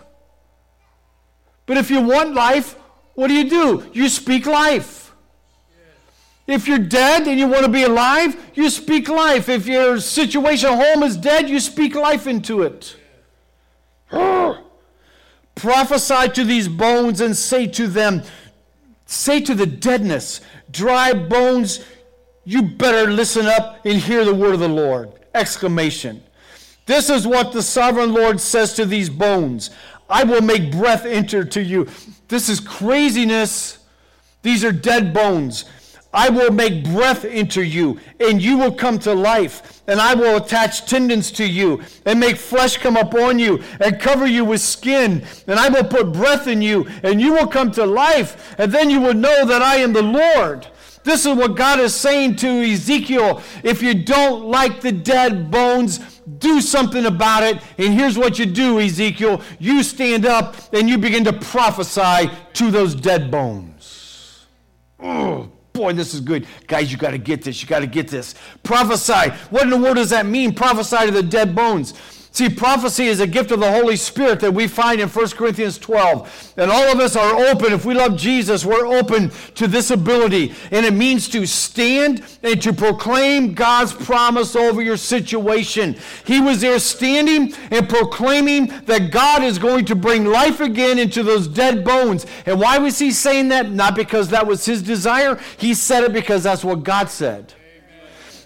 But 1.65 1.77
if 1.77 1.89
you 1.89 2.01
want 2.01 2.34
life, 2.34 2.75
what 3.15 3.27
do 3.27 3.34
you 3.34 3.50
do? 3.50 3.89
You 3.94 4.10
speak 4.10 4.46
life. 4.46 5.13
If 6.48 6.67
you're 6.67 6.77
dead 6.77 7.27
and 7.27 7.39
you 7.39 7.48
want 7.48 7.65
to 7.65 7.72
be 7.72 7.84
alive, 7.84 8.51
you 8.53 8.70
speak 8.70 9.10
life. 9.10 9.50
If 9.50 9.65
your 9.65 10.00
situation 10.00 10.70
at 10.70 10.75
home 10.75 11.01
is 11.01 11.17
dead, 11.17 11.50
you 11.50 11.60
speak 11.60 11.96
life 11.96 12.27
into 12.27 12.62
it. 12.62 12.96
Prophesy 15.55 16.29
to 16.29 16.44
these 16.44 16.67
bones 16.67 17.20
and 17.22 17.36
say 17.36 17.65
to 17.67 17.88
them, 17.88 18.22
say 19.08 19.39
to 19.41 19.55
the 19.55 19.65
deadness, 19.65 20.41
dry 20.70 21.13
bones, 21.13 21.84
you 22.46 22.62
better 22.62 23.12
listen 23.12 23.48
up 23.48 23.84
and 23.86 23.98
hear 23.98 24.24
the 24.24 24.34
word 24.34 24.54
of 24.54 24.60
the 24.60 24.70
Lord. 24.70 25.12
Exclamation. 25.34 26.24
This 26.86 27.10
is 27.10 27.25
what 27.25 27.52
the 27.52 27.64
sovereign 27.64 28.14
Lord 28.14 28.40
says 28.40 28.74
to 28.75 28.86
these 28.86 29.10
bones 29.10 29.72
I 30.08 30.24
will 30.24 30.42
make 30.42 30.72
breath 30.72 31.06
enter 31.06 31.44
to 31.44 31.62
you. 31.62 31.88
This 32.28 32.48
is 32.48 32.60
craziness. 32.60 33.80
These 34.44 34.64
are 34.64 34.72
dead 34.72 35.14
bones. 35.14 35.66
I 36.14 36.30
will 36.30 36.52
make 36.52 36.86
breath 36.86 37.25
into 37.25 37.62
you, 37.62 38.00
and 38.22 38.42
you 38.42 38.58
will 38.58 38.74
come 38.74 39.00
to 39.00 39.14
life. 39.14 39.82
And 39.88 40.00
I 40.00 40.14
will 40.14 40.38
attach 40.38 40.86
tendons 40.86 41.32
to 41.34 41.46
you, 41.46 41.82
and 42.06 42.20
make 42.20 42.38
flesh 42.38 42.78
come 42.78 42.96
upon 42.96 43.38
you, 43.38 43.62
and 43.82 44.00
cover 44.00 44.25
you 44.25 44.46
with 44.46 44.62
skin. 44.62 45.25
And 45.48 45.60
I 45.60 45.68
will 45.68 45.84
put 45.84 46.14
breath 46.14 46.48
in 46.48 46.62
you, 46.62 46.88
and 47.04 47.20
you 47.20 47.34
will 47.34 47.48
come 47.48 47.72
to 47.72 47.86
life. 47.86 48.56
And 48.58 48.72
then 48.72 48.90
you 48.90 49.02
will 49.02 49.14
know 49.14 49.46
that 49.46 49.62
I 49.62 49.78
am 49.78 49.92
the 49.92 50.04
Lord. 50.04 50.68
This 51.05 51.25
is 51.25 51.35
what 51.35 51.55
God 51.55 51.79
is 51.79 51.93
saying 51.95 52.38
to 52.38 52.47
Ezekiel. 52.47 53.41
If 53.63 53.83
you 53.83 53.93
don't 53.93 54.45
like 54.45 54.81
the 54.81 54.91
dead 54.91 55.51
bones, 55.51 56.00
do 56.39 56.59
something 56.59 57.05
about 57.05 57.43
it. 57.43 57.62
And 57.77 57.93
here's 57.93 58.17
what 58.17 58.39
you 58.39 58.45
do, 58.47 58.79
Ezekiel 58.79 59.41
you 59.59 59.83
stand 59.83 60.25
up 60.25 60.55
and 60.74 60.89
you 60.89 60.97
begin 60.97 61.24
to 61.25 61.33
prophesy 61.33 62.31
to 62.53 62.71
those 62.71 62.95
dead 62.95 63.29
bones. 63.29 64.47
Oh, 65.00 65.51
boy, 65.74 65.93
this 65.93 66.15
is 66.15 66.21
good. 66.21 66.47
Guys, 66.65 66.91
you 66.91 66.97
got 66.97 67.12
to 67.12 67.19
get 67.19 67.43
this. 67.43 67.62
You 67.62 67.67
got 67.67 67.79
to 67.79 67.88
get 67.88 68.07
this. 68.07 68.33
Prophesy. 68.63 69.29
What 69.51 69.63
in 69.63 69.69
the 69.69 69.77
world 69.77 69.97
does 69.97 70.09
that 70.09 70.25
mean? 70.25 70.55
Prophesy 70.55 71.05
to 71.05 71.12
the 71.12 71.24
dead 71.24 71.53
bones. 71.55 71.93
See, 72.36 72.50
prophecy 72.50 73.06
is 73.06 73.22
a 73.22 73.27
gift 73.27 73.51
of 73.51 73.62
the 73.62 73.72
Holy 73.72 73.96
Spirit 73.96 74.42
that 74.42 74.54
we 74.54 74.68
find 74.68 75.00
in 75.00 75.08
1 75.08 75.30
Corinthians 75.30 75.77
12. 75.77 76.54
And 76.58 76.70
all 76.70 76.92
of 76.92 77.00
us 77.00 77.15
are 77.15 77.34
open. 77.34 77.72
If 77.72 77.86
we 77.86 77.94
love 77.94 78.18
Jesus, 78.18 78.65
we're 78.65 78.86
open 78.86 79.32
to 79.54 79.68
this 79.68 79.89
ability. 79.89 80.54
And 80.70 80.86
it 80.86 80.94
means 80.94 81.30
to 81.30 81.46
stand 81.46 82.24
and 82.44 82.62
to 82.62 82.74
proclaim 82.74 83.54
God's 83.54 83.94
promise 83.94 84.54
over 84.54 84.82
your 84.82 84.98
situation. 84.98 85.96
He 86.25 86.42
was 86.42 86.60
there 86.60 86.77
standing 86.80 87.54
and 87.72 87.88
proclaiming 87.88 88.68
that 88.84 89.12
God 89.12 89.42
is 89.42 89.58
going 89.58 89.86
to 89.86 89.96
bring 89.96 90.25
life 90.25 90.60
again 90.60 91.00
into 91.00 91.24
those 91.24 91.48
dead 91.48 91.86
bones. 91.86 92.25
And 92.46 92.60
why 92.60 92.80
was 92.80 93.00
he 93.00 93.12
saying 93.12 93.48
that? 93.48 93.72
Not 93.72 93.96
because 93.96 94.27
that 94.32 94.46
was 94.46 94.65
his 94.65 94.82
desire. 94.84 95.39
He 95.56 95.74
said 95.74 96.04
it 96.04 96.12
because 96.12 96.44
that's 96.44 96.65
what 96.65 96.84
God 96.84 97.10
said 97.10 97.54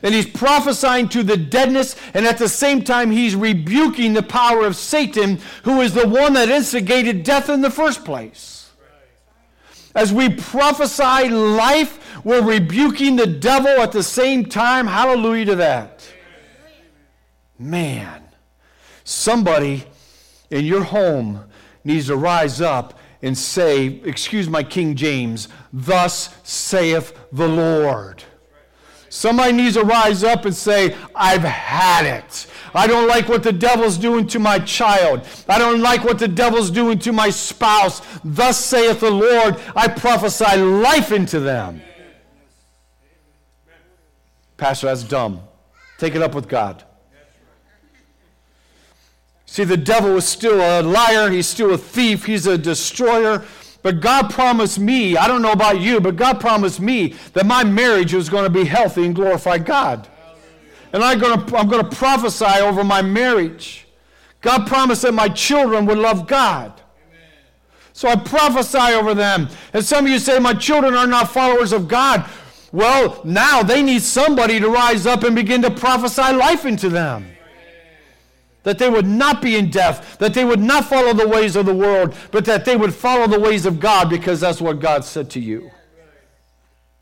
and 0.01 0.13
he's 0.13 0.27
prophesying 0.27 1.09
to 1.09 1.23
the 1.23 1.37
deadness, 1.37 1.95
and 2.13 2.25
at 2.25 2.37
the 2.37 2.49
same 2.49 2.83
time, 2.83 3.11
he's 3.11 3.35
rebuking 3.35 4.13
the 4.13 4.23
power 4.23 4.65
of 4.65 4.75
Satan, 4.75 5.39
who 5.63 5.81
is 5.81 5.93
the 5.93 6.07
one 6.07 6.33
that 6.33 6.49
instigated 6.49 7.23
death 7.23 7.49
in 7.49 7.61
the 7.61 7.71
first 7.71 8.05
place. 8.05 8.71
As 9.95 10.13
we 10.13 10.29
prophesy 10.29 11.29
life, 11.29 12.23
we're 12.23 12.43
rebuking 12.43 13.15
the 13.15 13.27
devil 13.27 13.81
at 13.81 13.91
the 13.91 14.03
same 14.03 14.45
time. 14.45 14.87
Hallelujah 14.87 15.45
to 15.45 15.55
that. 15.55 16.07
Man, 17.57 18.23
somebody 19.03 19.83
in 20.49 20.65
your 20.65 20.83
home 20.83 21.43
needs 21.83 22.07
to 22.07 22.15
rise 22.15 22.61
up 22.61 22.99
and 23.21 23.37
say, 23.37 23.87
Excuse 24.05 24.47
my 24.47 24.63
King 24.63 24.95
James, 24.95 25.49
thus 25.73 26.35
saith 26.43 27.17
the 27.31 27.47
Lord. 27.47 28.23
Somebody 29.09 29.53
needs 29.53 29.73
to 29.75 29.83
rise 29.83 30.23
up 30.23 30.45
and 30.45 30.55
say, 30.55 30.95
I've 31.15 31.41
had 31.41 32.05
it. 32.05 32.47
I 32.73 32.85
don't 32.85 33.07
like 33.07 33.27
what 33.27 33.41
the 33.41 33.51
devil's 33.51 33.97
doing 33.97 34.27
to 34.27 34.39
my 34.39 34.59
child. 34.59 35.25
I 35.47 35.57
don't 35.57 35.81
like 35.81 36.03
what 36.03 36.19
the 36.19 36.27
devil's 36.27 36.69
doing 36.69 36.99
to 36.99 37.11
my 37.11 37.31
spouse. 37.31 38.01
Thus 38.23 38.63
saith 38.63 38.99
the 38.99 39.09
Lord, 39.09 39.59
I 39.75 39.87
prophesy 39.87 40.57
life 40.57 41.11
into 41.11 41.39
them. 41.39 41.81
Pastor, 44.57 44.87
that's 44.87 45.03
dumb. 45.03 45.41
Take 45.97 46.15
it 46.15 46.21
up 46.21 46.35
with 46.35 46.47
God. 46.47 46.83
See, 49.45 49.63
the 49.63 49.77
devil 49.77 50.15
is 50.15 50.25
still 50.25 50.61
a 50.61 50.83
liar. 50.83 51.31
He's 51.31 51.47
still 51.47 51.73
a 51.73 51.77
thief. 51.77 52.25
He's 52.25 52.45
a 52.45 52.55
destroyer. 52.55 53.43
But 53.81 54.01
God 54.01 54.29
promised 54.29 54.79
me, 54.79 55.15
I 55.15 55.27
don't 55.27 55.41
know 55.41 55.51
about 55.51 55.79
you, 55.79 56.01
but 56.01 56.15
God 56.15 56.39
promised 56.39 56.79
me 56.79 57.15
that 57.33 57.45
my 57.45 57.63
marriage 57.63 58.13
was 58.13 58.27
going 58.27 58.43
to 58.43 58.49
be 58.49 58.65
healthy 58.65 59.05
and 59.05 59.15
glorify 59.15 59.57
God. 59.57 60.07
And 60.91 61.03
I'm 61.03 61.19
going 61.19 61.45
to, 61.45 61.57
I'm 61.57 61.69
going 61.69 61.87
to 61.87 61.95
prophesy 61.95 62.59
over 62.61 62.83
my 62.83 63.01
marriage. 63.01 63.87
God 64.41 64.67
promised 64.67 65.03
that 65.03 65.13
my 65.13 65.29
children 65.29 65.85
would 65.85 65.97
love 65.97 66.27
God. 66.27 66.73
So 67.93 68.07
I 68.07 68.15
prophesy 68.15 68.93
over 68.93 69.13
them. 69.13 69.49
And 69.73 69.83
some 69.83 70.05
of 70.05 70.11
you 70.11 70.19
say, 70.19 70.39
My 70.39 70.53
children 70.53 70.93
are 70.93 71.07
not 71.07 71.31
followers 71.31 71.73
of 71.73 71.87
God. 71.87 72.29
Well, 72.71 73.19
now 73.23 73.61
they 73.63 73.81
need 73.81 74.01
somebody 74.01 74.59
to 74.59 74.69
rise 74.69 75.05
up 75.05 75.23
and 75.23 75.35
begin 75.35 75.61
to 75.63 75.71
prophesy 75.71 76.33
life 76.33 76.65
into 76.65 76.89
them 76.89 77.25
that 78.69 78.77
they 78.77 78.87
would 78.87 79.07
not 79.07 79.41
be 79.41 79.55
in 79.55 79.71
death, 79.71 80.19
that 80.19 80.35
they 80.35 80.45
would 80.45 80.59
not 80.59 80.85
follow 80.85 81.11
the 81.11 81.27
ways 81.27 81.55
of 81.55 81.65
the 81.65 81.73
world, 81.73 82.15
but 82.29 82.45
that 82.45 82.65
they 82.65 82.75
would 82.75 82.93
follow 82.93 83.25
the 83.25 83.39
ways 83.39 83.65
of 83.65 83.79
God 83.79 84.11
because 84.11 84.39
that's 84.39 84.61
what 84.61 84.79
God 84.79 85.03
said 85.03 85.27
to 85.31 85.39
you. 85.39 85.71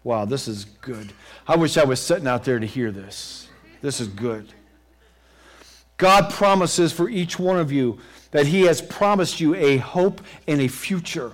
Wow, 0.02 0.24
this 0.24 0.48
is 0.48 0.64
good. 0.64 1.12
I 1.46 1.58
wish 1.58 1.76
I 1.76 1.84
was 1.84 2.00
sitting 2.00 2.26
out 2.26 2.46
there 2.46 2.58
to 2.58 2.66
hear 2.66 2.90
this. 2.90 3.50
This 3.82 4.00
is 4.00 4.08
good. 4.08 4.54
God 5.98 6.32
promises 6.32 6.94
for 6.94 7.10
each 7.10 7.38
one 7.38 7.60
of 7.60 7.70
you 7.70 8.00
that 8.32 8.48
He 8.48 8.62
has 8.62 8.82
promised 8.82 9.42
you 9.42 9.54
a 9.56 9.76
hope 9.76 10.22
and 10.48 10.62
a 10.62 10.70
future. 10.70 11.34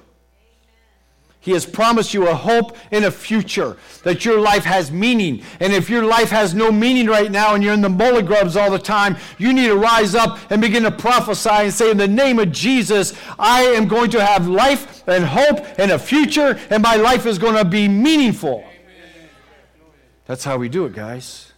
He 1.43 1.51
has 1.51 1.65
promised 1.65 2.13
you 2.13 2.29
a 2.29 2.33
hope 2.33 2.77
and 2.89 3.03
a 3.03 3.12
future, 3.12 3.75
that 4.03 4.23
your 4.23 4.39
life 4.39 4.63
has 4.63 4.93
meaning. 4.93 5.43
And 5.59 5.73
if 5.73 5.89
your 5.89 6.05
life 6.05 6.29
has 6.29 6.53
no 6.53 6.71
meaning 6.71 7.07
right 7.07 7.29
now 7.29 7.53
and 7.53 7.62
you're 7.62 7.73
in 7.73 7.81
the 7.81 7.89
mully 7.89 8.25
grubs 8.25 8.55
all 8.55 8.71
the 8.71 8.79
time, 8.79 9.17
you 9.38 9.51
need 9.51 9.67
to 9.67 9.75
rise 9.75 10.15
up 10.15 10.39
and 10.50 10.62
begin 10.62 10.83
to 10.83 10.91
prophesy 10.91 11.50
and 11.50 11.73
say, 11.73 11.91
In 11.91 11.97
the 11.97 12.07
name 12.07 12.39
of 12.39 12.53
Jesus, 12.53 13.13
I 13.38 13.63
am 13.63 13.89
going 13.89 14.09
to 14.12 14.23
have 14.23 14.47
life 14.47 15.05
and 15.05 15.25
hope 15.25 15.65
and 15.77 15.91
a 15.91 16.00
future, 16.00 16.57
and 16.69 16.81
my 16.81 16.95
life 16.95 17.25
is 17.25 17.38
going 17.38 17.55
to 17.55 17.65
be 17.65 17.89
meaningful. 17.89 18.63
That's 20.25 20.45
how 20.45 20.55
we 20.55 20.69
do 20.69 20.85
it, 20.85 20.93
guys. 20.93 21.51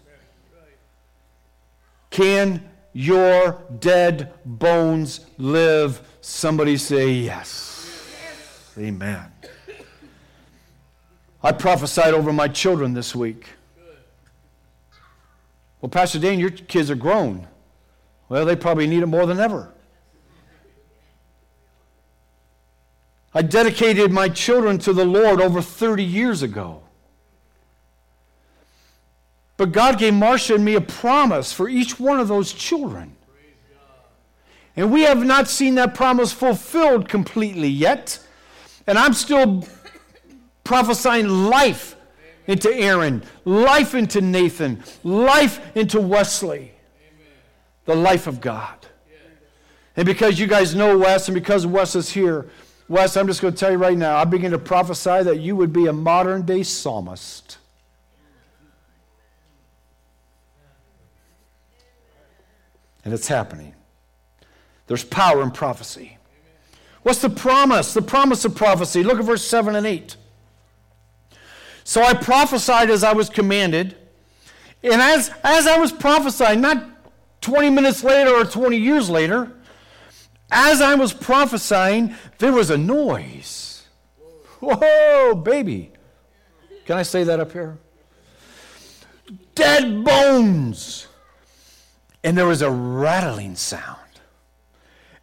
Can 2.09 2.67
your 2.91 3.61
dead 3.79 4.33
bones 4.45 5.27
live? 5.37 6.01
Somebody 6.21 6.77
say 6.77 7.11
yes. 7.11 7.87
Amen. 8.79 9.31
I 11.45 11.51
prophesied 11.51 12.15
over 12.15 12.33
my 12.33 12.47
children 12.47 12.95
this 12.95 13.13
week. 13.13 13.49
Well, 15.79 15.91
Pastor 15.91 16.17
Dane, 16.17 16.39
your 16.39 16.49
kids 16.49 16.89
are 16.89 16.95
grown. 16.95 17.47
Well, 18.29 18.45
they 18.45 18.55
probably 18.55 18.87
need 18.87 19.03
it 19.03 19.05
more 19.05 19.27
than 19.27 19.39
ever. 19.39 19.71
I 23.31 23.43
dedicated 23.43 24.11
my 24.11 24.27
children 24.27 24.79
to 24.79 24.93
the 24.93 25.05
Lord 25.05 25.39
over 25.39 25.61
30 25.61 26.03
years 26.03 26.41
ago. 26.41 26.81
But 29.55 29.71
God 29.71 29.99
gave 29.99 30.15
Marcia 30.15 30.55
and 30.55 30.65
me 30.65 30.73
a 30.73 30.81
promise 30.81 31.53
for 31.53 31.69
each 31.69 31.99
one 31.99 32.19
of 32.19 32.27
those 32.27 32.53
children. 32.53 33.15
And 34.75 34.91
we 34.91 35.03
have 35.03 35.23
not 35.23 35.47
seen 35.47 35.75
that 35.75 35.93
promise 35.93 36.31
fulfilled 36.31 37.07
completely 37.07 37.67
yet. 37.67 38.17
And 38.87 38.97
I'm 38.97 39.13
still 39.13 39.63
prophesying 40.65 41.29
life 41.29 41.95
into 42.47 42.73
Aaron, 42.73 43.23
life 43.45 43.95
into 43.95 44.19
Nathan, 44.19 44.83
life 45.05 45.61
into 45.77 46.01
Wesley. 46.01 46.73
The 47.85 47.95
life 47.95 48.27
of 48.27 48.41
God. 48.41 48.85
And 49.95 50.05
because 50.05 50.39
you 50.39 50.47
guys 50.47 50.75
know 50.75 50.97
Wes, 50.97 51.29
and 51.29 51.35
because 51.35 51.65
Wes 51.65 51.95
is 51.95 52.09
here, 52.09 52.49
Wes, 52.89 53.15
I'm 53.15 53.27
just 53.27 53.41
going 53.41 53.53
to 53.53 53.59
tell 53.59 53.71
you 53.71 53.77
right 53.77 53.97
now, 53.97 54.17
I 54.17 54.25
begin 54.25 54.51
to 54.51 54.59
prophesy 54.59 55.23
that 55.23 55.39
you 55.39 55.55
would 55.55 55.71
be 55.71 55.85
a 55.85 55.93
modern 55.93 56.41
day 56.41 56.63
psalmist. 56.63 57.59
And 63.03 63.13
it's 63.13 63.27
happening. 63.27 63.75
There's 64.87 65.03
power 65.03 65.43
in 65.43 65.51
prophecy. 65.51 66.17
What's 67.03 67.21
the 67.21 67.29
promise? 67.29 67.93
The 67.93 68.01
promise 68.01 68.45
of 68.45 68.55
prophecy. 68.55 69.03
Look 69.03 69.19
at 69.19 69.25
verse 69.25 69.45
7 69.45 69.75
and 69.75 69.85
8. 69.85 70.17
So 71.85 72.01
I 72.01 72.15
prophesied 72.15 72.89
as 72.89 73.03
I 73.03 73.13
was 73.13 73.29
commanded. 73.29 73.95
And 74.83 75.01
as, 75.01 75.31
as 75.43 75.67
I 75.67 75.77
was 75.77 75.91
prophesying, 75.91 76.59
not 76.59 76.83
20 77.41 77.69
minutes 77.69 78.03
later 78.03 78.31
or 78.31 78.43
20 78.43 78.75
years 78.75 79.07
later, 79.07 79.51
as 80.51 80.81
I 80.81 80.95
was 80.95 81.13
prophesying, 81.13 82.15
there 82.39 82.51
was 82.51 82.71
a 82.71 82.77
noise. 82.77 83.83
Whoa, 84.59 85.35
baby. 85.35 85.91
Can 86.85 86.97
I 86.97 87.03
say 87.03 87.23
that 87.23 87.39
up 87.39 87.51
here? 87.51 87.77
Dead 89.53 90.03
bones. 90.03 91.07
And 92.23 92.35
there 92.35 92.47
was 92.47 92.63
a 92.63 92.71
rattling 92.71 93.55
sound. 93.55 94.04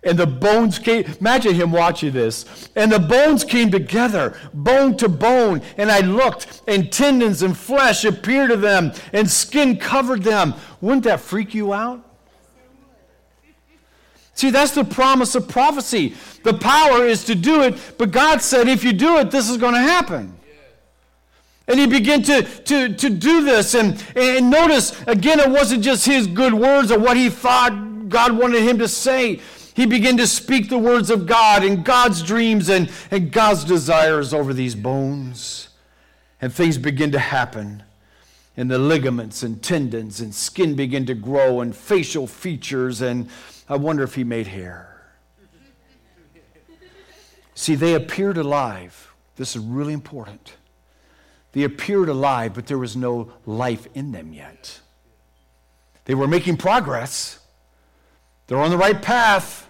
And 0.05 0.19
the 0.19 0.27
bones 0.27 0.81
came, 0.81 1.05
imagine 1.21 1.55
him 1.55 1.71
watching 1.71 2.13
this. 2.13 2.69
And 2.75 2.91
the 2.91 2.99
bones 2.99 3.45
came 3.45 3.71
together, 3.71 4.37
bone 4.53 4.97
to 4.97 5.09
bone. 5.09 5.63
And 5.77 5.93
I 5.93 6.01
looked, 6.01 6.63
and 6.67 6.91
tendons 6.91 7.43
and 7.43 7.57
flesh 7.57 8.05
appeared 8.05 8.51
to 8.51 8.57
them, 8.57 8.93
and 9.13 9.31
skin 9.31 9.77
covered 9.77 10.25
them. 10.25 10.55
Wouldn't 10.81 11.05
that 11.05 11.21
freak 11.21 11.55
you 11.55 11.73
out? 11.73 12.05
See, 14.35 14.51
that's 14.51 14.73
the 14.73 14.85
promise 14.85 15.35
of 15.37 15.47
prophecy. 15.47 16.15
The 16.43 16.55
power 16.55 17.07
is 17.07 17.25
to 17.27 17.35
do 17.35 17.63
it, 17.63 17.79
but 17.97 18.11
God 18.11 18.43
said, 18.43 18.67
if 18.67 18.83
you 18.83 18.93
do 18.93 19.19
it, 19.19 19.31
this 19.31 19.49
is 19.49 19.57
going 19.57 19.75
to 19.75 19.81
happen. 19.81 20.37
And 21.69 21.79
he 21.79 21.87
began 21.87 22.23
to, 22.25 22.43
to, 22.43 22.93
to 22.93 23.09
do 23.09 23.45
this. 23.45 23.75
And, 23.75 24.05
and 24.17 24.51
notice, 24.51 25.01
again, 25.07 25.39
it 25.39 25.49
wasn't 25.49 25.85
just 25.85 26.05
his 26.05 26.27
good 26.27 26.55
words 26.55 26.91
or 26.91 26.99
what 26.99 27.17
he 27.17 27.31
thought 27.31 28.09
God 28.09 28.37
wanted 28.37 28.63
him 28.63 28.79
to 28.79 28.89
say. 28.89 29.41
He 29.75 29.87
began 29.87 30.17
to 30.19 30.27
speak 30.27 30.69
the 30.69 30.79
words 30.79 31.11
of 31.11 31.27
God 31.27 31.65
and 31.65 31.85
God's 31.85 32.23
dreams 32.23 32.69
and, 32.69 32.91
and 33.11 33.33
God's 33.33 33.65
desires 33.65 34.35
over 34.35 34.53
these 34.53 34.75
bones. 34.75 35.69
And 36.41 36.53
things 36.53 36.77
begin 36.77 37.13
to 37.13 37.19
happen. 37.19 37.83
And 38.57 38.71
the 38.71 38.79
ligaments 38.79 39.43
and 39.43 39.63
tendons 39.63 40.21
and 40.21 40.35
skin 40.35 40.75
begin 40.75 41.07
to 41.07 41.15
grow 41.15 41.61
and 41.61 41.75
facial 41.75 42.27
features. 42.27 43.01
And 43.01 43.29
I 43.69 43.77
wonder 43.77 44.03
if 44.03 44.15
he 44.15 44.25
made 44.25 44.49
hair. 44.49 44.89
See, 47.55 47.75
they 47.75 47.95
appeared 47.95 48.37
alive. 48.37 49.13
This 49.37 49.57
is 49.57 49.63
really 49.63 49.95
important. 49.95 50.55
They 51.53 51.65
appeared 51.65 52.09
alive, 52.09 52.55
but 52.55 52.67
there 52.67 52.79
was 52.79 52.97
no 52.97 53.33
life 53.47 53.87
in 53.95 54.13
them 54.13 54.33
yet. 54.33 54.81
They 56.05 56.15
were 56.15 56.27
making 56.27 56.57
progress. 56.57 57.39
They're 58.53 58.61
on 58.61 58.69
the 58.69 58.77
right 58.77 59.01
path, 59.01 59.67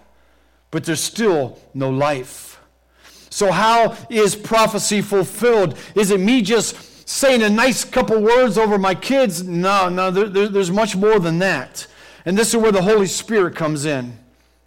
but 0.73 0.83
there's 0.83 0.99
still 0.99 1.57
no 1.73 1.89
life. 1.89 2.61
So, 3.31 3.53
how 3.53 3.97
is 4.11 4.35
prophecy 4.35 5.03
fulfilled? 5.03 5.79
Is 5.95 6.11
it 6.11 6.19
me 6.19 6.43
just 6.43 7.09
saying 7.09 7.45
a 7.45 7.49
nice 7.49 7.85
couple 7.85 8.21
words 8.21 8.59
over 8.59 8.79
my 8.79 8.97
kids? 8.97 9.45
No, 9.45 9.89
no, 9.89 10.11
there, 10.11 10.29
there, 10.29 10.49
there's 10.49 10.73
much 10.73 10.97
more 10.97 11.21
than 11.21 11.39
that. 11.39 11.87
And 12.25 12.37
this 12.37 12.49
is 12.49 12.57
where 12.57 12.73
the 12.73 12.83
Holy 12.83 13.07
Spirit 13.07 13.55
comes 13.55 13.85
in. 13.85 14.19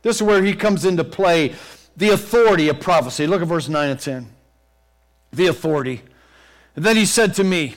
This 0.01 0.15
is 0.15 0.23
where 0.23 0.41
he 0.41 0.53
comes 0.53 0.85
into 0.85 1.03
play 1.03 1.53
the 1.97 2.11
authority 2.11 2.69
of 2.69 2.79
prophecy. 2.79 3.27
Look 3.27 3.41
at 3.41 3.49
verse 3.49 3.67
9 3.67 3.89
and 3.89 3.99
10. 3.99 4.29
The 5.33 5.47
authority. 5.47 6.03
And 6.77 6.85
then 6.85 6.95
he 6.95 7.05
said 7.05 7.33
to 7.33 7.43
me, 7.43 7.75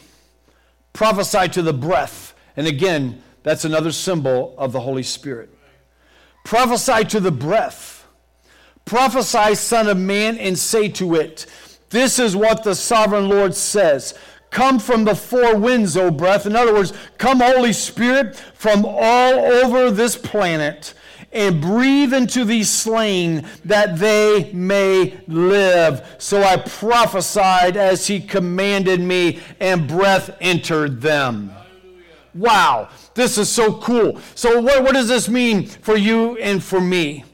Prophesy 0.93 1.49
to 1.49 1.63
the 1.63 1.75
breath. 1.75 2.33
And 2.57 2.69
again, 2.69 3.25
that's 3.43 3.65
another 3.65 3.91
symbol 3.91 4.55
of 4.57 4.71
the 4.71 4.79
Holy 4.79 5.03
Spirit. 5.03 5.57
Prophesy 6.49 7.05
to 7.05 7.21
the 7.21 7.31
breath. 7.31 8.07
Prophesy, 8.87 9.55
Son 9.55 9.87
of 9.87 9.99
Man, 9.99 10.39
and 10.39 10.59
say 10.59 10.89
to 10.89 11.15
it, 11.15 11.45
This 11.91 12.19
is 12.19 12.35
what 12.35 12.65
the 12.65 12.75
sovereign 12.75 13.29
Lord 13.29 13.55
says. 13.55 14.15
Come 14.49 14.79
from 14.79 15.05
the 15.05 15.15
four 15.15 15.59
winds, 15.59 15.95
O 15.95 16.11
breath. 16.11 16.47
In 16.47 16.57
other 16.57 16.73
words, 16.73 16.95
come, 17.19 17.41
Holy 17.41 17.75
Spirit, 17.75 18.35
from 18.55 18.87
all 18.87 19.35
over 19.35 19.91
this 19.91 20.17
planet 20.17 20.95
and 21.35 21.61
breathe 21.61 22.15
into 22.15 22.47
these 22.47 22.71
slain 22.71 23.47
that 23.67 23.99
they 23.99 24.51
may 24.55 25.21
live. 25.29 26.17
So 26.17 26.43
I 26.43 26.57
prophesied 26.57 27.77
as 27.77 28.07
he 28.07 28.21
commanded 28.21 29.03
me, 29.03 29.41
and 29.61 29.87
breath 29.87 30.35
entered 30.41 31.03
them. 31.03 31.53
Wow, 32.35 32.89
this 33.19 33.37
is 33.37 33.51
so 33.51 33.75
cool. 33.75 34.21
So, 34.35 34.61
what, 34.61 34.83
what 34.83 34.95
does 34.95 35.09
this 35.09 35.29
mean 35.29 35.67
for 35.67 35.97
you 35.97 36.39
and 36.39 36.63
for 36.63 36.81
me? 36.81 37.25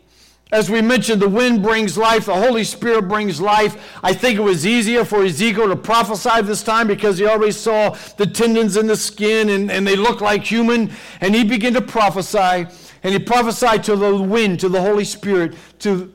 As 0.51 0.71
we 0.71 0.81
mentioned, 0.81 1.21
the 1.21 1.29
wind 1.29 1.63
brings 1.63 1.99
life, 1.99 2.27
the 2.27 2.35
Holy 2.35 2.65
Spirit 2.65 3.09
brings 3.09 3.41
life. 3.41 3.99
I 4.03 4.15
think 4.15 4.39
it 4.39 4.43
was 4.43 4.65
easier 4.65 5.05
for 5.05 5.25
Ezekiel 5.25 5.69
to 5.69 5.77
prophesy 5.77 6.43
this 6.43 6.63
time 6.63 6.87
because 6.87 7.19
he 7.19 7.27
already 7.27 7.53
saw 7.53 7.91
the 8.17 8.27
tendons 8.27 8.77
in 8.77 8.87
the 8.87 8.97
skin 8.97 9.49
and, 9.49 9.71
and 9.71 9.87
they 9.87 9.97
look 9.97 10.21
like 10.21 10.45
human. 10.45 10.93
And 11.21 11.35
he 11.35 11.45
began 11.45 11.75
to 11.75 11.81
prophesy. 11.81 12.67
And 13.03 13.13
he 13.13 13.19
prophesied 13.19 13.85
to 13.85 13.97
the 13.97 14.17
wind, 14.17 14.61
to 14.61 14.69
the 14.69 14.81
Holy 14.81 15.05
Spirit, 15.05 15.55
to, 15.81 16.13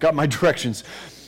got 0.00 0.14
my 0.14 0.26
directions, 0.36 0.84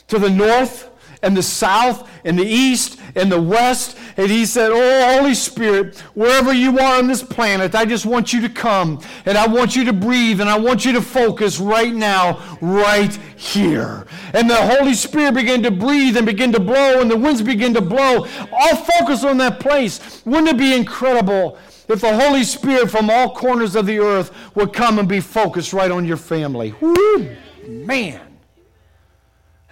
to 0.09 0.19
the 0.19 0.29
north, 0.29 0.89
and 1.21 1.35
the 1.35 1.43
south 1.43 2.09
and 2.23 2.37
the 2.37 2.45
east 2.45 2.99
and 3.15 3.31
the 3.31 3.41
west. 3.41 3.97
And 4.17 4.29
he 4.29 4.45
said, 4.45 4.71
Oh, 4.71 5.17
Holy 5.17 5.33
Spirit, 5.33 5.99
wherever 6.13 6.53
you 6.53 6.77
are 6.79 6.97
on 6.97 7.07
this 7.07 7.23
planet, 7.23 7.75
I 7.75 7.85
just 7.85 8.05
want 8.05 8.33
you 8.33 8.41
to 8.41 8.49
come 8.49 9.01
and 9.25 9.37
I 9.37 9.47
want 9.47 9.75
you 9.75 9.83
to 9.85 9.93
breathe 9.93 10.41
and 10.41 10.49
I 10.49 10.57
want 10.57 10.85
you 10.85 10.93
to 10.93 11.01
focus 11.01 11.59
right 11.59 11.93
now, 11.93 12.57
right 12.61 13.13
here. 13.35 14.07
And 14.33 14.49
the 14.49 14.55
Holy 14.55 14.93
Spirit 14.93 15.33
began 15.33 15.63
to 15.63 15.71
breathe 15.71 16.17
and 16.17 16.25
begin 16.25 16.51
to 16.53 16.59
blow 16.59 17.01
and 17.01 17.09
the 17.09 17.17
winds 17.17 17.41
begin 17.41 17.73
to 17.73 17.81
blow. 17.81 18.25
All 18.51 18.75
focus 18.75 19.23
on 19.23 19.37
that 19.37 19.59
place. 19.59 20.21
Wouldn't 20.25 20.49
it 20.49 20.57
be 20.57 20.73
incredible? 20.73 21.57
If 21.87 22.01
the 22.01 22.15
Holy 22.15 22.43
Spirit 22.43 22.91
from 22.91 23.09
all 23.09 23.33
corners 23.33 23.75
of 23.75 23.87
the 23.87 23.97
earth 23.97 24.31
would 24.55 24.73
come 24.73 24.99
and 24.99 25.09
be 25.09 25.19
focused 25.19 25.73
right 25.73 25.89
on 25.89 26.05
your 26.05 26.17
family. 26.17 26.75
Woo, 26.79 27.35
man. 27.67 28.21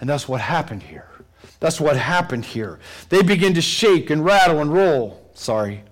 And 0.00 0.10
that's 0.10 0.28
what 0.28 0.40
happened 0.40 0.82
here. 0.82 1.07
That's 1.60 1.80
what 1.80 1.96
happened 1.96 2.44
here. 2.44 2.78
They 3.08 3.22
begin 3.22 3.54
to 3.54 3.60
shake 3.60 4.10
and 4.10 4.24
rattle 4.24 4.60
and 4.60 4.72
roll. 4.72 5.30
Sorry. 5.34 5.82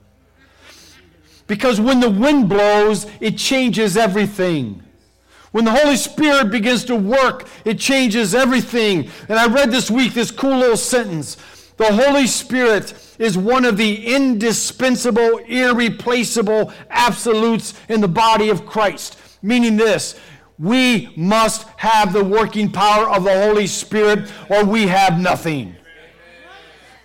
Because 1.47 1.81
when 1.81 2.01
the 2.01 2.11
wind 2.11 2.49
blows, 2.49 3.07
it 3.21 3.37
changes 3.39 3.97
everything. 3.97 4.83
When 5.53 5.65
the 5.65 5.73
Holy 5.73 5.97
Spirit 5.97 6.51
begins 6.51 6.85
to 6.85 6.97
work, 6.97 7.49
it 7.65 7.79
changes 7.79 8.35
everything. 8.35 9.09
And 9.29 9.39
I 9.39 9.47
read 9.47 9.71
this 9.71 9.91
week 9.91 10.13
this 10.13 10.31
cool 10.31 10.59
little 10.59 10.77
sentence. 10.77 11.37
The 11.77 11.93
Holy 11.93 12.27
Spirit 12.27 12.95
is 13.19 13.39
one 13.39 13.65
of 13.65 13.77
the 13.77 14.07
indispensable, 14.15 15.39
irreplaceable 15.47 16.73
absolutes 16.91 17.75
in 17.89 18.01
the 18.01 18.09
body 18.09 18.51
of 18.51 18.67
Christ. 18.67 19.19
Meaning 19.43 19.77
this 19.77 20.19
we 20.59 21.13
must 21.17 21.69
have 21.77 22.13
the 22.13 22.25
working 22.25 22.71
power 22.71 23.09
of 23.09 23.25
the 23.25 23.47
Holy 23.47 23.67
Spirit, 23.67 24.33
or 24.49 24.65
we 24.65 24.87
have 24.87 25.21
nothing. 25.21 25.77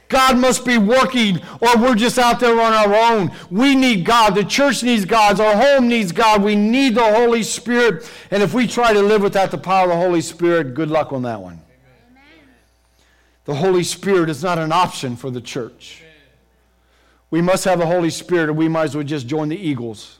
God 0.07 0.37
must 0.37 0.65
be 0.65 0.77
working, 0.77 1.39
or 1.61 1.77
we're 1.77 1.95
just 1.95 2.19
out 2.19 2.41
there 2.41 2.59
on 2.59 2.73
our 2.73 2.93
own. 2.93 3.31
We 3.49 3.75
need 3.75 4.05
God. 4.05 4.35
The 4.35 4.43
church 4.43 4.83
needs 4.83 5.05
God. 5.05 5.39
Our 5.39 5.55
home 5.55 5.87
needs 5.87 6.11
God. 6.11 6.43
We 6.43 6.55
need 6.55 6.95
the 6.95 7.13
Holy 7.13 7.43
Spirit. 7.43 8.11
And 8.29 8.43
if 8.43 8.53
we 8.53 8.67
try 8.67 8.91
to 8.91 9.01
live 9.01 9.21
without 9.21 9.51
the 9.51 9.57
power 9.57 9.83
of 9.83 9.89
the 9.89 9.95
Holy 9.95 10.19
Spirit, 10.19 10.73
good 10.73 10.89
luck 10.89 11.13
on 11.13 11.21
that 11.23 11.41
one. 11.41 11.61
The 13.45 13.55
Holy 13.55 13.83
Spirit 13.83 14.29
is 14.29 14.43
not 14.43 14.59
an 14.59 14.73
option 14.73 15.15
for 15.15 15.31
the 15.31 15.41
church. 15.41 16.03
We 17.31 17.41
must 17.41 17.63
have 17.63 17.79
the 17.79 17.87
Holy 17.87 18.09
Spirit, 18.09 18.49
or 18.49 18.53
we 18.53 18.67
might 18.67 18.83
as 18.83 18.95
well 18.95 19.05
just 19.05 19.27
join 19.27 19.47
the 19.47 19.57
Eagles. 19.57 20.19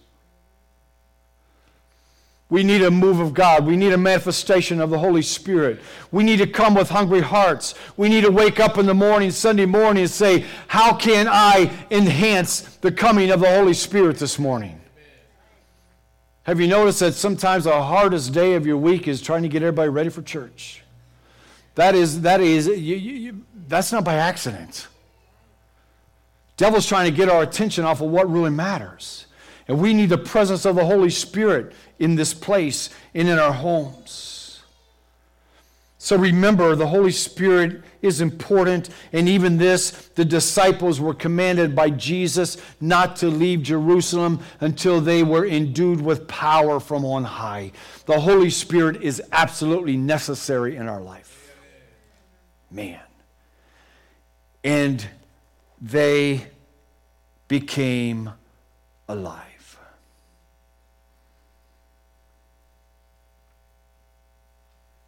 We 2.51 2.63
need 2.63 2.81
a 2.81 2.91
move 2.91 3.21
of 3.21 3.33
God. 3.33 3.65
We 3.65 3.77
need 3.77 3.93
a 3.93 3.97
manifestation 3.97 4.81
of 4.81 4.89
the 4.89 4.99
Holy 4.99 5.21
Spirit. 5.21 5.79
We 6.11 6.21
need 6.21 6.39
to 6.39 6.47
come 6.47 6.75
with 6.75 6.89
hungry 6.89 7.21
hearts. 7.21 7.75
We 7.95 8.09
need 8.09 8.25
to 8.25 8.29
wake 8.29 8.59
up 8.59 8.77
in 8.77 8.85
the 8.85 8.93
morning, 8.93 9.31
Sunday 9.31 9.65
morning, 9.65 10.03
and 10.03 10.11
say, 10.11 10.45
How 10.67 10.93
can 10.93 11.29
I 11.29 11.71
enhance 11.89 12.59
the 12.81 12.91
coming 12.91 13.31
of 13.31 13.39
the 13.39 13.49
Holy 13.49 13.73
Spirit 13.73 14.17
this 14.17 14.37
morning? 14.37 14.81
Have 16.43 16.59
you 16.59 16.67
noticed 16.67 16.99
that 16.99 17.13
sometimes 17.13 17.63
the 17.63 17.81
hardest 17.81 18.33
day 18.33 18.55
of 18.55 18.67
your 18.67 18.77
week 18.77 19.07
is 19.07 19.21
trying 19.21 19.43
to 19.43 19.49
get 19.49 19.63
everybody 19.63 19.87
ready 19.87 20.09
for 20.09 20.21
church? 20.21 20.83
That 21.75 21.95
is, 21.95 22.19
that 22.23 22.41
is, 22.41 22.67
you, 22.67 22.73
you, 22.73 22.95
you, 22.95 23.45
that's 23.69 23.93
not 23.93 24.03
by 24.03 24.15
accident. 24.15 24.89
Devil's 26.57 26.85
trying 26.85 27.09
to 27.09 27.15
get 27.15 27.29
our 27.29 27.43
attention 27.43 27.85
off 27.85 28.01
of 28.01 28.09
what 28.09 28.29
really 28.29 28.49
matters. 28.49 29.27
And 29.67 29.79
we 29.79 29.93
need 29.93 30.09
the 30.09 30.17
presence 30.17 30.65
of 30.65 30.75
the 30.75 30.85
Holy 30.85 31.09
Spirit 31.09 31.73
in 31.99 32.15
this 32.15 32.33
place 32.33 32.89
and 33.13 33.27
in 33.27 33.39
our 33.39 33.53
homes. 33.53 34.31
So 36.03 36.17
remember, 36.17 36.75
the 36.75 36.87
Holy 36.87 37.11
Spirit 37.11 37.83
is 38.01 38.21
important. 38.21 38.89
And 39.13 39.29
even 39.29 39.59
this, 39.59 39.91
the 40.15 40.25
disciples 40.25 40.99
were 40.99 41.13
commanded 41.13 41.75
by 41.75 41.91
Jesus 41.91 42.57
not 42.81 43.17
to 43.17 43.27
leave 43.27 43.61
Jerusalem 43.61 44.39
until 44.61 44.99
they 44.99 45.21
were 45.21 45.45
endued 45.45 46.01
with 46.01 46.27
power 46.27 46.79
from 46.79 47.05
on 47.05 47.23
high. 47.23 47.71
The 48.07 48.19
Holy 48.19 48.49
Spirit 48.49 49.03
is 49.03 49.21
absolutely 49.31 49.95
necessary 49.95 50.75
in 50.75 50.89
our 50.89 51.01
life. 51.01 51.55
Man. 52.71 52.99
And 54.63 55.05
they 55.79 56.47
became 57.47 58.31
alive. 59.07 59.50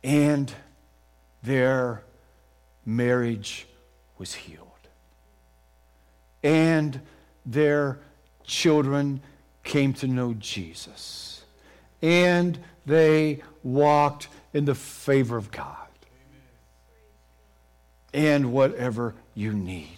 And 0.03 0.53
their 1.41 2.03
marriage 2.85 3.67
was 4.17 4.33
healed. 4.33 4.67
And 6.43 6.99
their 7.45 7.99
children 8.43 9.21
came 9.63 9.93
to 9.93 10.07
know 10.07 10.33
Jesus. 10.33 11.45
And 12.01 12.59
they 12.85 13.41
walked 13.63 14.27
in 14.53 14.65
the 14.65 14.75
favor 14.75 15.37
of 15.37 15.51
God. 15.51 15.77
And 18.13 18.51
whatever 18.51 19.15
you 19.33 19.53
need. 19.53 19.97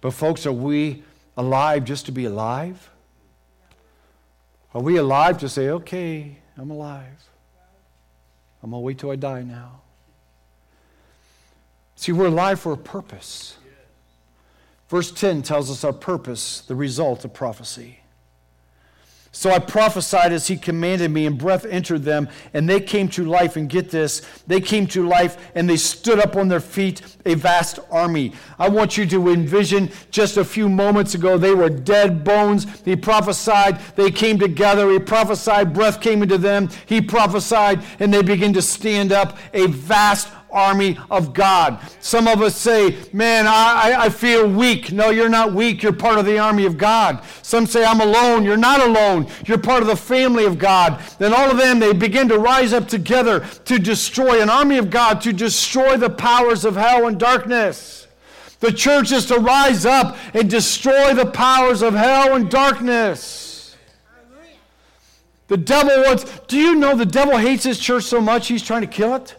But, 0.00 0.12
folks, 0.12 0.46
are 0.46 0.52
we 0.52 1.02
alive 1.36 1.84
just 1.84 2.06
to 2.06 2.12
be 2.12 2.24
alive? 2.24 2.90
Are 4.72 4.80
we 4.80 4.96
alive 4.96 5.38
to 5.38 5.48
say, 5.48 5.68
okay, 5.68 6.38
I'm 6.56 6.70
alive? 6.70 7.28
I'm 8.62 8.70
going 8.70 8.80
to 8.80 8.84
wait 8.84 8.98
till 8.98 9.10
I 9.10 9.16
die 9.16 9.42
now. 9.42 9.80
See, 11.96 12.12
we're 12.12 12.26
alive 12.26 12.60
for 12.60 12.72
a 12.72 12.76
purpose. 12.76 13.56
Verse 14.88 15.10
10 15.10 15.42
tells 15.42 15.70
us 15.70 15.82
our 15.82 15.92
purpose, 15.92 16.60
the 16.60 16.76
result 16.76 17.24
of 17.24 17.32
prophecy. 17.32 18.00
So 19.36 19.50
I 19.50 19.58
prophesied 19.58 20.32
as 20.32 20.48
he 20.48 20.56
commanded 20.56 21.10
me, 21.10 21.26
and 21.26 21.36
breath 21.36 21.66
entered 21.66 22.04
them, 22.04 22.30
and 22.54 22.66
they 22.66 22.80
came 22.80 23.06
to 23.10 23.24
life. 23.26 23.56
And 23.56 23.68
get 23.68 23.90
this, 23.90 24.22
they 24.46 24.62
came 24.62 24.86
to 24.86 25.06
life, 25.06 25.36
and 25.54 25.68
they 25.68 25.76
stood 25.76 26.18
up 26.18 26.36
on 26.36 26.48
their 26.48 26.58
feet, 26.58 27.02
a 27.26 27.34
vast 27.34 27.78
army. 27.90 28.32
I 28.58 28.70
want 28.70 28.96
you 28.96 29.04
to 29.04 29.28
envision 29.28 29.90
just 30.10 30.38
a 30.38 30.44
few 30.44 30.70
moments 30.70 31.14
ago, 31.14 31.36
they 31.36 31.54
were 31.54 31.68
dead 31.68 32.24
bones. 32.24 32.66
He 32.82 32.96
prophesied, 32.96 33.78
they 33.94 34.10
came 34.10 34.38
together. 34.38 34.90
He 34.90 34.98
prophesied, 35.00 35.74
breath 35.74 36.00
came 36.00 36.22
into 36.22 36.38
them. 36.38 36.70
He 36.86 37.02
prophesied, 37.02 37.84
and 38.00 38.14
they 38.14 38.22
began 38.22 38.54
to 38.54 38.62
stand 38.62 39.12
up, 39.12 39.36
a 39.52 39.66
vast 39.66 40.28
army 40.50 40.98
of 41.10 41.32
God. 41.32 41.78
Some 42.00 42.26
of 42.28 42.40
us 42.42 42.56
say, 42.56 42.96
Man, 43.12 43.46
I, 43.46 43.94
I 43.98 44.08
feel 44.08 44.48
weak. 44.48 44.92
No, 44.92 45.10
you're 45.10 45.28
not 45.28 45.52
weak. 45.52 45.82
You're 45.82 45.92
part 45.92 46.18
of 46.18 46.24
the 46.24 46.38
army 46.38 46.66
of 46.66 46.78
God. 46.78 47.22
Some 47.42 47.66
say, 47.66 47.84
I'm 47.84 48.00
alone. 48.00 48.44
You're 48.44 48.56
not 48.56 48.80
alone. 48.80 49.26
You're 49.44 49.58
part 49.58 49.82
of 49.82 49.88
the 49.88 49.96
family 49.96 50.44
of 50.44 50.58
God. 50.58 51.00
Then 51.18 51.34
all 51.34 51.50
of 51.50 51.58
them, 51.58 51.78
they 51.78 51.92
begin 51.92 52.28
to 52.28 52.38
rise 52.38 52.72
up 52.72 52.88
together 52.88 53.40
to 53.66 53.78
destroy 53.78 54.40
an 54.40 54.50
army 54.50 54.78
of 54.78 54.90
God, 54.90 55.20
to 55.22 55.32
destroy 55.32 55.96
the 55.96 56.10
powers 56.10 56.64
of 56.64 56.76
hell 56.76 57.06
and 57.06 57.18
darkness. 57.18 58.06
The 58.60 58.72
church 58.72 59.12
is 59.12 59.26
to 59.26 59.38
rise 59.38 59.84
up 59.84 60.16
and 60.34 60.48
destroy 60.48 61.14
the 61.14 61.26
powers 61.26 61.82
of 61.82 61.94
hell 61.94 62.34
and 62.34 62.50
darkness. 62.50 63.76
The 65.48 65.56
devil 65.56 66.02
wants, 66.02 66.24
do 66.48 66.56
you 66.56 66.74
know 66.74 66.96
the 66.96 67.06
devil 67.06 67.36
hates 67.36 67.64
his 67.64 67.78
church 67.78 68.04
so 68.04 68.20
much 68.20 68.48
he's 68.48 68.62
trying 68.62 68.80
to 68.80 68.88
kill 68.88 69.14
it? 69.14 69.36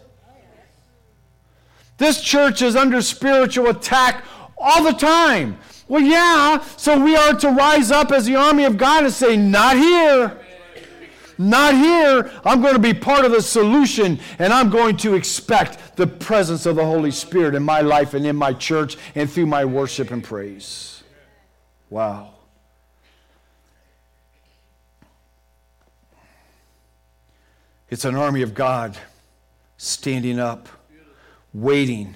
This 1.97 2.21
church 2.21 2.61
is 2.61 2.75
under 2.75 3.01
spiritual 3.01 3.67
attack 3.67 4.23
all 4.57 4.83
the 4.83 4.93
time. 4.93 5.57
Well, 5.87 6.01
yeah, 6.01 6.63
so 6.75 6.99
we 6.99 7.15
are 7.15 7.33
to 7.33 7.49
rise 7.49 7.91
up 7.91 8.11
as 8.11 8.25
the 8.25 8.35
army 8.35 8.65
of 8.65 8.77
God 8.77 9.05
and 9.05 9.13
say, 9.13 9.37
Not 9.37 9.77
here. 9.77 10.39
Not 11.39 11.75
here. 11.75 12.31
I'm 12.43 12.61
going 12.61 12.73
to 12.73 12.79
be 12.79 12.95
part 12.95 13.23
of 13.23 13.31
the 13.31 13.41
solution, 13.41 14.19
and 14.39 14.51
I'm 14.51 14.71
going 14.71 14.97
to 14.97 15.13
expect 15.13 15.95
the 15.95 16.07
presence 16.07 16.65
of 16.65 16.75
the 16.75 16.85
Holy 16.85 17.11
Spirit 17.11 17.53
in 17.53 17.61
my 17.61 17.81
life 17.81 18.15
and 18.15 18.25
in 18.25 18.35
my 18.35 18.53
church 18.53 18.97
and 19.13 19.29
through 19.29 19.45
my 19.45 19.63
worship 19.63 20.09
and 20.09 20.23
praise. 20.23 21.03
Wow. 21.91 22.33
It's 27.89 28.03
an 28.03 28.15
army 28.15 28.41
of 28.41 28.53
God 28.53 28.97
standing 29.77 30.39
up 30.39 30.67
waiting 31.61 32.15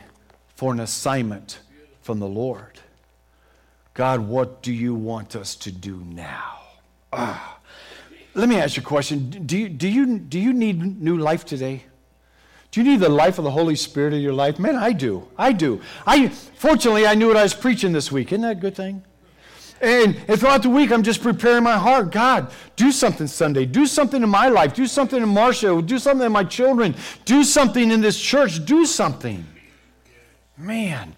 for 0.56 0.72
an 0.72 0.80
assignment 0.80 1.60
from 2.02 2.20
the 2.20 2.28
Lord. 2.28 2.80
God, 3.94 4.22
what 4.22 4.62
do 4.62 4.72
you 4.72 4.96
want 4.96 5.36
us 5.36 5.56
to 5.56 5.72
do 5.72 6.04
now? 6.06 6.60
Ah. 7.12 7.58
Let 8.34 8.48
me 8.48 8.56
ask 8.56 8.78
you 8.78 8.82
a 8.82 8.86
question. 8.86 9.30
Do 9.30 9.58
you, 9.58 9.68
do, 9.68 9.90
you, 9.90 10.18
do 10.18 10.40
you 10.40 10.54
need 10.54 11.02
new 11.02 11.18
life 11.18 11.46
today? 11.46 11.84
Do 12.72 12.80
you 12.80 12.90
need 12.90 13.02
the 13.02 13.10
life 13.10 13.38
of 13.38 13.44
the 13.44 13.52
Holy 13.52 13.76
Spirit 13.76 14.14
in 14.14 14.22
your 14.22 14.32
life? 14.34 14.58
Man, 14.58 14.78
I 14.78 14.94
do. 14.94 15.28
I 15.38 15.52
do. 15.52 15.82
I 16.08 16.30
fortunately 16.30 17.06
I 17.06 17.16
knew 17.16 17.28
what 17.28 17.36
I 17.36 17.44
was 17.44 17.54
preaching 17.54 17.92
this 17.92 18.12
week. 18.12 18.32
Isn't 18.32 18.44
that 18.44 18.52
a 18.52 18.56
good 18.56 18.76
thing? 18.76 19.04
And, 19.82 20.16
and 20.28 20.40
throughout 20.40 20.62
the 20.62 20.70
week, 20.70 20.92
I'm 20.92 21.02
just 21.02 21.24
preparing 21.24 21.64
my 21.64 21.78
heart. 21.78 22.12
God, 22.12 22.52
do 22.76 22.92
something 22.92 23.26
Sunday. 23.26 23.66
Do 23.66 23.88
something 23.88 24.22
in 24.22 24.30
my 24.30 24.48
life. 24.48 24.76
Do 24.76 24.86
something 24.86 25.22
in 25.22 25.30
Marcia. 25.30 25.82
Do 25.82 25.98
something 25.98 26.26
in 26.26 26.32
my 26.32 26.44
children. 26.44 26.96
Do 27.26 27.44
something 27.44 27.92
in 27.92 28.00
this 28.00 28.20
church. 28.20 28.64
Do 28.64 28.86
something. 28.86 29.46
Man, 30.56 31.16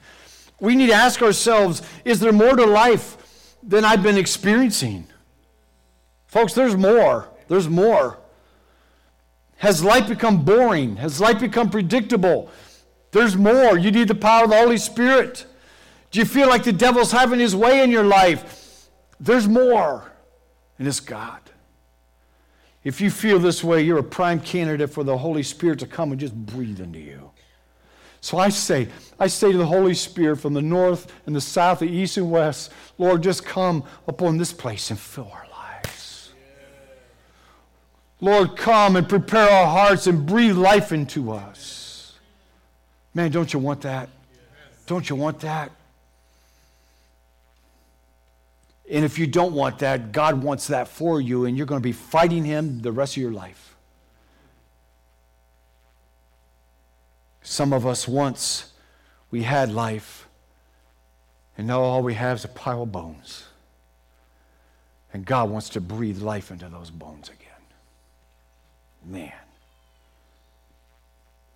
we 0.61 0.75
need 0.75 0.87
to 0.87 0.93
ask 0.93 1.21
ourselves 1.21 1.81
is 2.05 2.21
there 2.21 2.31
more 2.31 2.55
to 2.55 2.65
life 2.65 3.17
than 3.61 3.83
I've 3.83 4.01
been 4.01 4.17
experiencing? 4.17 5.07
Folks, 6.27 6.53
there's 6.53 6.77
more. 6.77 7.27
There's 7.49 7.67
more. 7.67 8.17
Has 9.57 9.83
life 9.83 10.07
become 10.07 10.45
boring? 10.45 10.95
Has 10.95 11.19
life 11.19 11.39
become 11.39 11.69
predictable? 11.69 12.49
There's 13.11 13.35
more. 13.35 13.77
You 13.77 13.91
need 13.91 14.07
the 14.07 14.15
power 14.15 14.45
of 14.45 14.49
the 14.51 14.57
Holy 14.57 14.77
Spirit. 14.77 15.45
Do 16.13 16.19
you 16.19 16.25
feel 16.25 16.47
like 16.47 16.63
the 16.63 16.71
devil's 16.71 17.11
having 17.11 17.39
his 17.39 17.55
way 17.55 17.83
in 17.83 17.89
your 17.89 18.03
life? 18.03 18.87
There's 19.19 19.47
more, 19.47 20.11
and 20.77 20.87
it's 20.87 20.99
God. 20.99 21.39
If 22.83 23.01
you 23.01 23.09
feel 23.09 23.39
this 23.39 23.63
way, 23.63 23.81
you're 23.81 23.97
a 23.97 24.03
prime 24.03 24.39
candidate 24.39 24.91
for 24.91 25.03
the 25.03 25.17
Holy 25.17 25.41
Spirit 25.41 25.79
to 25.79 25.87
come 25.87 26.11
and 26.11 26.19
just 26.19 26.35
breathe 26.35 26.79
into 26.79 26.99
you. 26.99 27.31
So 28.21 28.37
I 28.37 28.49
say, 28.49 28.89
I 29.19 29.25
say 29.25 29.51
to 29.51 29.57
the 29.57 29.65
Holy 29.65 29.95
Spirit 29.95 30.37
from 30.37 30.53
the 30.53 30.61
north 30.61 31.11
and 31.25 31.35
the 31.35 31.41
south, 31.41 31.79
the 31.79 31.89
east 31.89 32.17
and 32.17 32.29
west, 32.29 32.71
Lord, 32.99 33.23
just 33.23 33.43
come 33.43 33.83
upon 34.07 34.37
this 34.37 34.53
place 34.53 34.91
and 34.91 34.99
fill 34.99 35.31
our 35.33 35.47
lives. 35.51 36.29
Lord, 38.21 38.55
come 38.55 38.97
and 38.97 39.09
prepare 39.09 39.49
our 39.49 39.65
hearts 39.65 40.05
and 40.05 40.27
breathe 40.27 40.57
life 40.57 40.91
into 40.91 41.31
us. 41.31 42.19
Man, 43.15 43.31
don't 43.31 43.51
you 43.51 43.57
want 43.57 43.81
that? 43.81 44.09
Don't 44.85 45.09
you 45.09 45.15
want 45.15 45.39
that? 45.39 45.71
And 48.89 49.05
if 49.05 49.17
you 49.17 49.27
don't 49.27 49.53
want 49.53 49.79
that, 49.79 50.11
God 50.11 50.43
wants 50.43 50.67
that 50.67 50.87
for 50.87 51.21
you, 51.21 51.45
and 51.45 51.55
you're 51.55 51.65
going 51.65 51.81
to 51.81 51.83
be 51.83 51.93
fighting 51.93 52.43
Him 52.43 52.81
the 52.81 52.91
rest 52.91 53.15
of 53.15 53.21
your 53.21 53.31
life. 53.31 53.75
Some 57.41 57.73
of 57.73 57.85
us 57.85 58.07
once 58.07 58.71
we 59.31 59.43
had 59.43 59.71
life, 59.71 60.27
and 61.57 61.67
now 61.67 61.81
all 61.81 62.03
we 62.03 62.13
have 62.13 62.37
is 62.37 62.45
a 62.45 62.49
pile 62.49 62.83
of 62.83 62.91
bones. 62.91 63.45
And 65.13 65.25
God 65.25 65.49
wants 65.49 65.69
to 65.69 65.81
breathe 65.81 66.21
life 66.21 66.51
into 66.51 66.67
those 66.69 66.89
bones 66.89 67.29
again. 67.29 67.39
Man. 69.05 69.31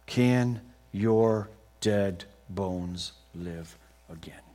Can 0.05 0.61
your 0.91 1.49
dead 1.81 2.25
bones 2.49 3.11
live 3.35 3.77
again? 4.09 4.46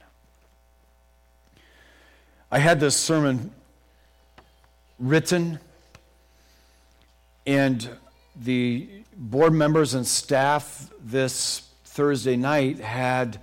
I 2.55 2.59
had 2.59 2.81
this 2.81 2.95
sermon 2.95 3.51
written, 4.99 5.59
and 7.47 7.89
the 8.37 8.91
board 9.17 9.55
members 9.55 9.95
and 9.95 10.07
staff 10.07 10.91
this 11.03 11.67
Thursday 11.87 12.37
night 12.37 12.79
had 12.79 13.41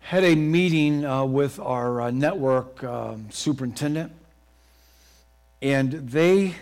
had 0.00 0.22
a 0.22 0.34
meeting 0.34 1.06
uh, 1.06 1.24
with 1.24 1.58
our 1.60 2.02
uh, 2.02 2.10
network 2.10 2.84
um, 2.84 3.28
superintendent, 3.30 4.12
and 5.62 5.92
they 5.92 6.56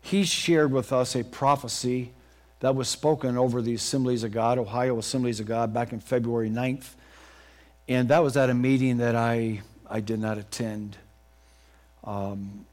he 0.00 0.24
shared 0.24 0.72
with 0.72 0.94
us 0.94 1.14
a 1.14 1.24
prophecy 1.24 2.12
that 2.60 2.74
was 2.74 2.88
spoken 2.88 3.36
over 3.36 3.60
the 3.60 3.74
Assemblies 3.74 4.24
of 4.24 4.32
God, 4.32 4.56
Ohio 4.56 4.98
Assemblies 4.98 5.40
of 5.40 5.46
God, 5.46 5.74
back 5.74 5.92
in 5.92 6.00
February 6.00 6.48
9th. 6.48 6.94
And 7.86 8.08
that 8.08 8.22
was 8.22 8.38
at 8.38 8.48
a 8.48 8.54
meeting 8.54 8.96
that 8.96 9.14
I 9.14 9.60
I 9.88 10.00
did 10.00 10.20
not 10.20 10.38
attend. 10.38 10.96
Um, 12.02 12.66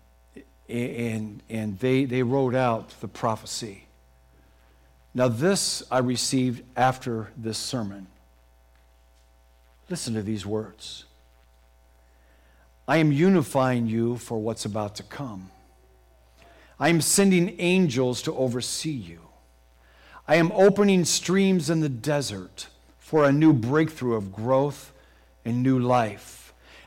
and 0.70 1.42
and 1.50 1.80
they, 1.80 2.06
they 2.06 2.24
wrote 2.24 2.56
out 2.56 2.90
the 3.02 3.08
prophecy. 3.08 3.86
Now, 5.14 5.28
this 5.28 5.84
I 5.92 6.00
received 6.00 6.64
after 6.78 7.32
this 7.36 7.58
sermon. 7.58 8.08
Listen 9.90 10.14
to 10.14 10.22
these 10.22 10.46
words 10.46 11.06
I 12.88 12.98
am 12.98 13.12
unifying 13.12 13.88
you 13.88 14.18
for 14.18 14.40
what's 14.40 14.66
about 14.66 14.96
to 14.96 15.04
come. 15.04 15.52
I 16.80 16.90
am 16.90 17.02
sending 17.02 17.56
angels 17.60 18.22
to 18.24 18.36
oversee 18.36 18.92
you. 18.92 19.20
I 20.28 20.36
am 20.36 20.52
opening 20.54 21.06
streams 21.06 21.70
in 21.70 21.82
the 21.82 21.90
desert 21.90 22.68
for 22.98 23.26
a 23.26 23.32
new 23.32 23.54
breakthrough 23.54 24.16
of 24.16 24.32
growth 24.32 24.94
and 25.44 25.62
new 25.62 25.78
life 25.78 26.41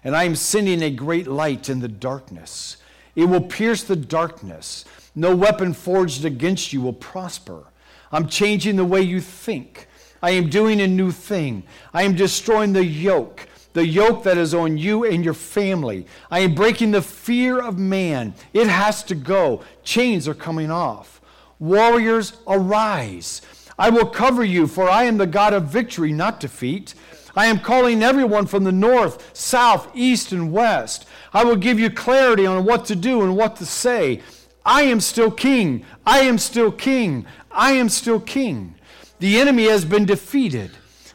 and 0.05 0.14
I 0.14 0.25
am 0.25 0.37
sending 0.37 0.83
a 0.83 0.90
great 0.90 1.27
light 1.27 1.69
in 1.69 1.81
the 1.81 1.88
darkness. 1.88 2.77
It 3.17 3.25
will 3.25 3.40
pierce 3.40 3.83
the 3.83 3.97
darkness. 3.97 4.85
No 5.14 5.35
weapon 5.35 5.73
forged 5.73 6.25
against 6.25 6.73
you 6.73 6.83
will 6.83 6.93
prosper. 6.93 7.64
I'm 8.12 8.29
changing 8.29 8.77
the 8.77 8.85
way 8.85 9.01
you 9.01 9.21
think. 9.21 9.88
I 10.23 10.31
am 10.31 10.51
doing 10.51 10.81
a 10.81 10.87
new 10.87 11.11
thing. 11.11 11.64
I 11.93 12.03
am 12.03 12.14
destroying 12.14 12.73
the 12.73 12.85
yoke, 12.85 13.49
the 13.73 13.87
yoke 13.87 14.23
that 14.25 14.38
is 14.38 14.55
on 14.55 14.79
you 14.79 15.05
and 15.05 15.25
your 15.25 15.35
family. 15.35 16.07
I 16.31 16.40
am 16.40 16.55
breaking 16.55 16.93
the 16.93 17.03
fear 17.03 17.61
of 17.61 17.79
man. 17.79 18.35
It 18.53 18.67
has 18.69 19.03
to 19.05 19.14
go. 19.14 19.62
Chains 19.83 20.29
are 20.29 20.35
coming 20.35 20.71
off. 20.71 21.21
Warriors, 21.59 22.35
arise. 22.47 23.43
I 23.79 23.90
will 23.90 24.07
cover 24.07 24.45
you, 24.45 24.67
for 24.67 24.88
I 24.88 25.05
am 25.05 25.19
the 25.19 25.27
God 25.27 25.53
of 25.53 25.64
victory, 25.64 26.12
not 26.12 26.40
defeat. 26.40 26.95
I 27.37 27.47
am 27.47 27.59
calling 27.59 28.03
everyone 28.03 28.47
from 28.47 28.64
the 28.64 28.73
north, 28.73 29.37
south, 29.37 29.88
east, 29.94 30.33
and 30.33 30.53
west. 30.53 31.07
I 31.33 31.44
will 31.44 31.57
give 31.57 31.81
you 31.81 31.90
clarity 31.90 32.47
on 32.47 32.64
what 32.64 32.85
to 32.87 32.97
do 32.97 33.23
and 33.23 33.37
what 33.37 33.57
to 33.57 33.66
say. 33.66 34.20
I 34.64 34.83
am 34.83 35.01
still 35.01 35.31
king. 35.31 35.85
I 36.07 36.20
am 36.20 36.38
still 36.38 36.70
king. 36.70 37.27
I 37.51 37.73
am 37.73 37.88
still 37.88 38.20
king. 38.20 38.77
The 39.18 39.40
enemy 39.40 39.64
has 39.64 39.85
been 39.85 40.07
defeated. 40.07 40.70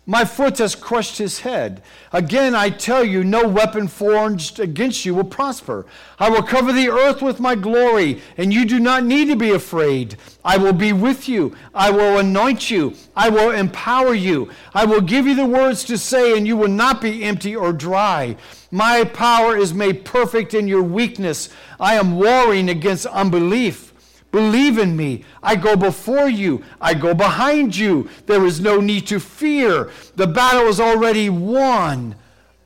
My 0.10 0.26
foot 0.26 0.58
has 0.58 0.74
crushed 0.74 1.20
his 1.20 1.42
head. 1.42 1.84
Again, 2.12 2.56
I 2.56 2.72
tell 2.72 3.04
you, 3.04 3.24
no 3.24 3.48
weapon 3.48 3.88
forged 3.88 4.60
against 4.60 5.06
you 5.06 5.14
will 5.14 5.24
prosper. 5.24 5.86
I 6.18 6.32
will 6.32 6.42
cover 6.42 6.74
the 6.74 6.90
earth 6.90 7.22
with 7.22 7.40
my 7.40 7.54
glory, 7.54 8.20
and 8.36 8.52
you 8.52 8.66
do 8.66 8.80
not 8.80 9.04
need 9.04 9.26
to 9.28 9.36
be 9.36 9.52
afraid. 9.52 10.18
I 10.44 10.58
will 10.58 10.74
be 10.74 10.94
with 10.94 11.30
you. 11.30 11.56
I 11.76 11.92
will 11.92 12.18
anoint 12.18 12.72
you. 12.72 12.96
I 13.16 13.30
will 13.30 13.52
empower 13.52 14.16
you. 14.16 14.50
I 14.74 14.84
will 14.84 15.02
give 15.02 15.28
you 15.28 15.36
the 15.36 15.46
words 15.46 15.84
to 15.84 15.98
say, 16.00 16.36
and 16.36 16.48
you 16.48 16.58
will 16.58 16.70
not 16.70 17.02
be 17.02 17.24
empty 17.24 17.56
or 17.56 17.72
dry. 17.72 18.36
My 18.72 19.04
power 19.04 19.56
is 19.56 19.76
made 19.76 20.06
perfect 20.06 20.56
in 20.56 20.68
your 20.68 20.82
weakness. 20.82 21.50
I 21.80 21.94
am 21.94 22.16
warring 22.16 22.68
against 22.68 23.06
unbelief. 23.06 23.89
Believe 24.32 24.78
in 24.78 24.96
me. 24.96 25.26
I 25.42 25.56
go 25.56 25.76
before 25.76 26.30
you. 26.30 26.64
I 26.80 26.94
go 26.94 27.14
behind 27.14 27.76
you. 27.76 28.10
There 28.28 28.46
is 28.46 28.60
no 28.60 28.80
need 28.80 29.08
to 29.08 29.20
fear. 29.20 29.92
The 30.16 30.28
battle 30.28 30.68
is 30.68 30.80
already 30.80 31.30
won. 31.30 32.16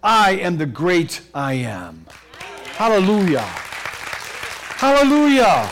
I 0.02 0.32
am 0.32 0.58
the 0.58 0.65
great 0.65 1.21
I 1.34 1.54
am. 1.54 2.06
Hallelujah. 2.76 3.47
Hallelujah. 4.76 5.69